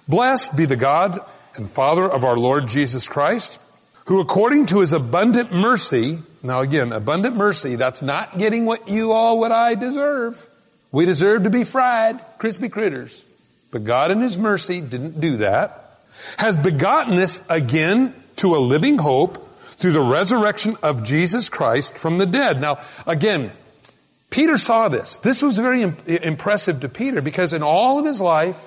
Blessed 0.08 0.56
be 0.56 0.66
the 0.66 0.76
God 0.76 1.20
and 1.56 1.70
Father 1.70 2.10
of 2.10 2.26
our 2.26 2.36
Lord 2.36 2.68
Jesus 2.68 3.08
Christ, 3.08 3.60
who 4.06 4.20
according 4.20 4.66
to 4.68 4.82
his 4.82 4.92
abundant 4.92 5.54
mercy, 5.54 6.20
now 6.42 6.60
again, 6.60 6.92
abundant 6.92 7.38
mercy, 7.38 7.78
that's 7.78 8.02
not 8.02 8.38
getting 8.38 8.66
what 8.66 8.90
you 8.90 9.14
all, 9.14 9.40
what 9.40 9.54
I 9.54 9.76
deserve. 9.76 10.46
We 10.92 11.06
deserve 11.06 11.44
to 11.44 11.50
be 11.50 11.64
fried, 11.64 12.20
crispy 12.38 12.68
critters. 12.68 13.24
But 13.72 13.86
God 13.86 14.12
in 14.12 14.20
his 14.20 14.38
mercy 14.38 14.82
didn't 14.82 15.22
do 15.22 15.38
that. 15.38 16.00
Has 16.38 16.58
begotten 16.58 17.18
us 17.18 17.42
again 17.50 18.14
to 18.38 18.56
a 18.56 18.60
living 18.60 18.98
hope 18.98 19.50
through 19.78 19.92
the 19.92 20.02
resurrection 20.02 20.78
of 20.84 21.04
Jesus 21.04 21.50
Christ 21.50 21.98
from 21.98 22.18
the 22.18 22.26
dead. 22.26 22.60
Now, 22.60 22.80
again, 23.06 23.52
Peter 24.30 24.58
saw 24.58 24.88
this. 24.88 25.20
This 25.20 25.42
was 25.42 25.58
very 25.58 25.82
impressive 25.82 26.82
to 26.82 26.90
Peter 26.90 27.22
because 27.22 27.54
in 27.54 27.62
all 27.62 28.00
of 28.00 28.06
his 28.06 28.20
life, 28.20 28.58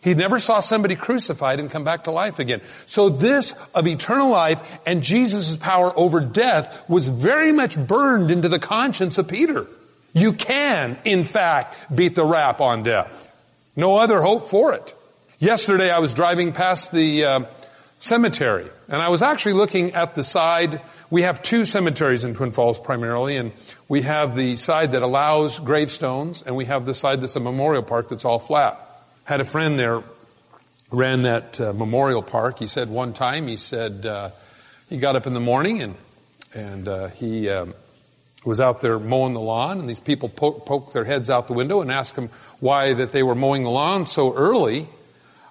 he 0.00 0.14
never 0.14 0.38
saw 0.38 0.60
somebody 0.60 0.96
crucified 0.96 1.60
and 1.60 1.70
come 1.70 1.84
back 1.84 2.04
to 2.04 2.10
life 2.10 2.38
again. 2.38 2.62
So 2.86 3.10
this 3.10 3.54
of 3.74 3.86
eternal 3.86 4.30
life 4.30 4.60
and 4.86 5.02
Jesus' 5.02 5.54
power 5.56 5.92
over 5.94 6.20
death 6.20 6.88
was 6.88 7.08
very 7.08 7.52
much 7.52 7.76
burned 7.76 8.30
into 8.30 8.48
the 8.48 8.58
conscience 8.58 9.18
of 9.18 9.28
Peter. 9.28 9.66
You 10.14 10.32
can, 10.32 10.96
in 11.04 11.24
fact, 11.24 11.76
beat 11.94 12.14
the 12.14 12.24
rap 12.24 12.60
on 12.60 12.82
death. 12.82 13.32
No 13.76 13.96
other 13.96 14.20
hope 14.22 14.48
for 14.48 14.72
it. 14.72 14.94
Yesterday 15.38 15.90
I 15.90 15.98
was 15.98 16.14
driving 16.14 16.52
past 16.52 16.92
the 16.92 17.24
uh, 17.24 17.40
cemetery. 18.00 18.68
And 18.88 19.00
I 19.00 19.08
was 19.08 19.22
actually 19.22 19.52
looking 19.52 19.92
at 19.94 20.16
the 20.16 20.24
side. 20.24 20.80
We 21.10 21.22
have 21.22 21.42
two 21.42 21.64
cemeteries 21.64 22.24
in 22.24 22.34
Twin 22.34 22.50
Falls 22.50 22.78
primarily, 22.78 23.36
and 23.36 23.52
we 23.88 24.02
have 24.02 24.34
the 24.34 24.56
side 24.56 24.92
that 24.92 25.02
allows 25.02 25.60
gravestones, 25.60 26.42
and 26.42 26.56
we 26.56 26.64
have 26.64 26.86
the 26.86 26.94
side 26.94 27.20
that's 27.20 27.36
a 27.36 27.40
memorial 27.40 27.84
park 27.84 28.08
that's 28.08 28.24
all 28.24 28.40
flat. 28.40 28.80
Had 29.24 29.40
a 29.40 29.44
friend 29.44 29.78
there 29.78 30.02
ran 30.90 31.22
that 31.22 31.60
uh, 31.60 31.72
memorial 31.72 32.22
park. 32.22 32.58
He 32.58 32.66
said 32.66 32.88
one 32.88 33.12
time, 33.12 33.46
he 33.46 33.56
said 33.56 34.04
uh, 34.04 34.30
he 34.88 34.98
got 34.98 35.14
up 35.14 35.28
in 35.28 35.34
the 35.34 35.40
morning 35.40 35.82
and 35.82 35.94
and 36.52 36.88
uh, 36.88 37.08
he 37.08 37.48
um, 37.48 37.74
was 38.44 38.60
out 38.60 38.80
there 38.80 38.98
mowing 38.98 39.34
the 39.34 39.40
lawn, 39.40 39.78
and 39.78 39.88
these 39.88 40.00
people 40.00 40.28
poke, 40.28 40.66
poke 40.66 40.92
their 40.92 41.04
heads 41.04 41.30
out 41.30 41.46
the 41.46 41.52
window 41.52 41.80
and 41.80 41.92
ask 41.92 42.14
him 42.14 42.30
why 42.58 42.92
that 42.94 43.12
they 43.12 43.22
were 43.22 43.34
mowing 43.34 43.62
the 43.62 43.70
lawn 43.70 44.06
so 44.06 44.34
early. 44.34 44.88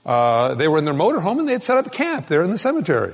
Uh, 0.09 0.55
they 0.55 0.67
were 0.67 0.79
in 0.79 0.85
their 0.85 0.93
motorhome 0.95 1.37
and 1.37 1.47
they 1.47 1.51
had 1.51 1.61
set 1.61 1.77
up 1.77 1.91
camp 1.91 2.25
there 2.25 2.41
in 2.41 2.49
the 2.49 2.57
cemetery. 2.57 3.13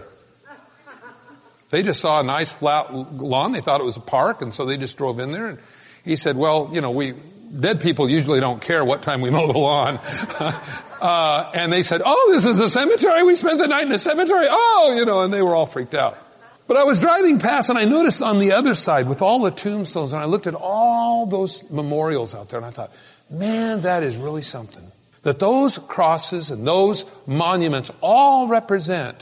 They 1.69 1.83
just 1.83 1.99
saw 1.99 2.21
a 2.21 2.23
nice 2.23 2.53
flat 2.53 2.93
lawn. 2.93 3.51
They 3.51 3.59
thought 3.59 3.81
it 3.81 3.83
was 3.83 3.97
a 3.97 3.99
park, 3.99 4.41
and 4.41 4.53
so 4.53 4.63
they 4.65 4.77
just 4.77 4.95
drove 4.95 5.19
in 5.19 5.33
there. 5.33 5.47
And 5.47 5.59
he 6.05 6.15
said, 6.15 6.37
"Well, 6.37 6.69
you 6.71 6.79
know, 6.79 6.91
we 6.91 7.11
dead 7.11 7.81
people 7.81 8.09
usually 8.09 8.39
don't 8.39 8.61
care 8.61 8.85
what 8.85 9.03
time 9.03 9.19
we 9.19 9.29
mow 9.35 9.51
the 9.51 9.57
lawn." 9.57 9.97
uh, 11.01 11.51
and 11.53 11.73
they 11.73 11.83
said, 11.83 12.01
"Oh, 12.05 12.31
this 12.31 12.45
is 12.45 12.61
a 12.61 12.69
cemetery. 12.69 13.23
We 13.23 13.35
spent 13.35 13.57
the 13.57 13.67
night 13.67 13.83
in 13.83 13.89
the 13.89 13.99
cemetery. 13.99 14.47
Oh, 14.49 14.95
you 14.95 15.03
know," 15.03 15.23
and 15.23 15.33
they 15.33 15.41
were 15.41 15.53
all 15.53 15.65
freaked 15.65 15.95
out. 15.95 16.17
But 16.65 16.77
I 16.77 16.85
was 16.85 17.01
driving 17.01 17.39
past 17.39 17.69
and 17.69 17.77
I 17.77 17.83
noticed 17.83 18.21
on 18.21 18.39
the 18.39 18.53
other 18.53 18.73
side 18.73 19.09
with 19.09 19.21
all 19.21 19.39
the 19.39 19.51
tombstones 19.51 20.13
and 20.13 20.21
I 20.21 20.25
looked 20.25 20.47
at 20.47 20.55
all 20.55 21.25
those 21.25 21.69
memorials 21.69 22.33
out 22.33 22.47
there 22.49 22.57
and 22.57 22.65
I 22.65 22.71
thought, 22.71 22.91
man, 23.29 23.81
that 23.81 24.01
is 24.01 24.15
really 24.15 24.41
something 24.41 24.91
that 25.25 25.39
those 25.39 25.79
crosses 25.79 26.51
and 26.51 26.67
those 26.67 27.03
monuments 27.25 27.89
all 27.99 28.47
represent 28.47 29.17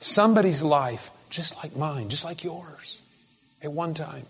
somebody's 0.00 0.64
life 0.64 1.12
just 1.30 1.56
like 1.56 1.76
mine, 1.76 2.08
just 2.08 2.24
like 2.24 2.42
yours 2.42 3.00
at 3.62 3.70
one 3.72 3.94
time. 3.94 4.26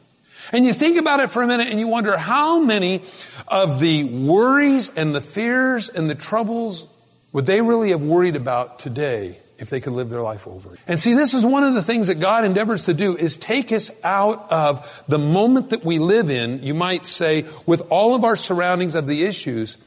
And 0.52 0.66
you 0.66 0.74
think 0.74 0.98
about 0.98 1.20
it 1.20 1.30
for 1.30 1.42
a 1.42 1.46
minute 1.46 1.68
and 1.68 1.80
you 1.80 1.88
wonder 1.88 2.14
how 2.14 2.60
many 2.60 3.02
of 3.48 3.80
the 3.80 4.04
worries 4.04 4.92
and 4.94 5.14
the 5.14 5.22
fears 5.22 5.88
and 5.88 6.10
the 6.10 6.14
troubles 6.14 6.87
would 7.32 7.46
they 7.46 7.62
really 7.62 7.90
have 7.90 8.02
worried 8.02 8.37
about 8.37 8.78
today 8.80 9.38
if 9.56 9.70
they 9.70 9.80
could 9.80 9.94
live 9.94 10.10
their 10.10 10.20
life 10.20 10.46
over. 10.46 10.76
And 10.87 11.00
see, 11.00 11.14
this 11.14 11.32
is 11.32 11.42
one 11.42 11.64
of 11.64 11.72
the 11.72 11.82
things 11.82 12.08
that 12.08 12.16
God 12.16 12.44
endeavors 12.44 12.82
to 12.82 12.92
do 12.92 13.16
is 13.16 13.38
take 13.38 13.72
us 13.72 13.90
out 14.02 14.52
of 14.52 15.04
the 15.08 15.18
moment 15.18 15.70
that 15.70 15.87
we 15.87 15.98
live 15.98 16.28
in, 16.28 16.62
you 16.62 16.74
might 16.74 17.06
say, 17.06 17.46
with 17.64 17.80
all 17.90 18.14
of 18.14 18.24
our 18.24 18.37
surroundings 18.37 18.94
of 18.94 19.06
the 19.06 19.24
issues, 19.24 19.78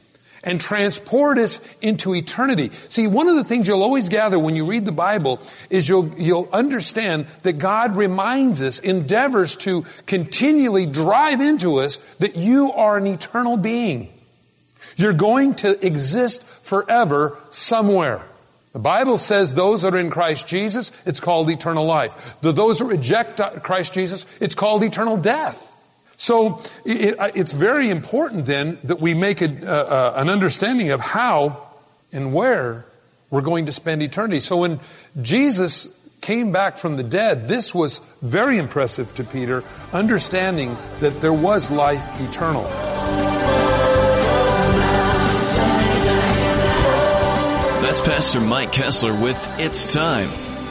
and 0.42 0.60
transport 0.60 1.38
us 1.38 1.60
into 1.80 2.14
eternity. 2.14 2.70
See, 2.88 3.06
one 3.06 3.28
of 3.28 3.36
the 3.36 3.44
things 3.44 3.66
you'll 3.68 3.82
always 3.82 4.08
gather 4.08 4.38
when 4.38 4.56
you 4.56 4.66
read 4.66 4.84
the 4.84 4.92
Bible 4.92 5.40
is 5.70 5.88
you'll, 5.88 6.14
you'll 6.18 6.48
understand 6.52 7.26
that 7.42 7.54
God 7.54 7.96
reminds 7.96 8.62
us, 8.62 8.78
endeavors 8.78 9.56
to 9.56 9.84
continually 10.06 10.86
drive 10.86 11.40
into 11.40 11.80
us 11.80 11.98
that 12.18 12.36
you 12.36 12.72
are 12.72 12.96
an 12.96 13.06
eternal 13.06 13.56
being. 13.56 14.12
You're 14.96 15.12
going 15.12 15.54
to 15.56 15.84
exist 15.84 16.42
forever 16.62 17.38
somewhere. 17.50 18.22
The 18.72 18.78
Bible 18.78 19.18
says 19.18 19.54
those 19.54 19.82
that 19.82 19.94
are 19.94 19.98
in 19.98 20.10
Christ 20.10 20.46
Jesus, 20.46 20.92
it's 21.06 21.20
called 21.20 21.50
eternal 21.50 21.86
life. 21.86 22.36
Those 22.42 22.78
that 22.78 22.84
reject 22.84 23.40
uh, 23.40 23.58
Christ 23.60 23.92
Jesus, 23.92 24.26
it's 24.40 24.54
called 24.54 24.84
eternal 24.84 25.16
death. 25.16 25.56
So 26.18 26.60
it, 26.84 27.16
it's 27.34 27.52
very 27.52 27.88
important 27.88 28.44
then 28.44 28.78
that 28.84 29.00
we 29.00 29.14
make 29.14 29.40
a, 29.40 29.46
uh, 29.46 30.14
an 30.16 30.28
understanding 30.28 30.90
of 30.90 31.00
how 31.00 31.68
and 32.12 32.34
where 32.34 32.84
we're 33.30 33.40
going 33.40 33.66
to 33.66 33.72
spend 33.72 34.02
eternity. 34.02 34.40
So 34.40 34.56
when 34.56 34.80
Jesus 35.22 35.86
came 36.20 36.50
back 36.50 36.78
from 36.78 36.96
the 36.96 37.04
dead, 37.04 37.46
this 37.46 37.72
was 37.72 38.00
very 38.20 38.58
impressive 38.58 39.14
to 39.14 39.24
Peter, 39.24 39.62
understanding 39.92 40.76
that 40.98 41.20
there 41.20 41.32
was 41.32 41.70
life 41.70 42.02
eternal. 42.20 42.64
That's 47.80 48.00
Pastor 48.00 48.40
Mike 48.40 48.72
Kestler 48.72 49.22
with 49.22 49.60
It's 49.60 49.86
Time. 49.86 50.28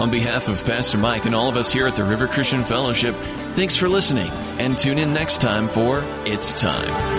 On 0.03 0.11
behalf 0.11 0.49
of 0.49 0.65
Pastor 0.65 0.99
Mike 0.99 1.25
and 1.25 1.33
all 1.35 1.49
of 1.49 1.57
us 1.57 1.73
here 1.73 1.87
at 1.87 1.95
the 1.95 2.03
River 2.03 2.27
Christian 2.27 2.65
Fellowship, 2.65 3.15
thanks 3.55 3.77
for 3.77 3.89
listening 3.89 4.31
and 4.59 4.77
tune 4.77 4.99
in 4.99 5.15
next 5.15 5.41
time 5.41 5.69
for 5.69 6.03
It's 6.27 6.53
Time. 6.53 7.18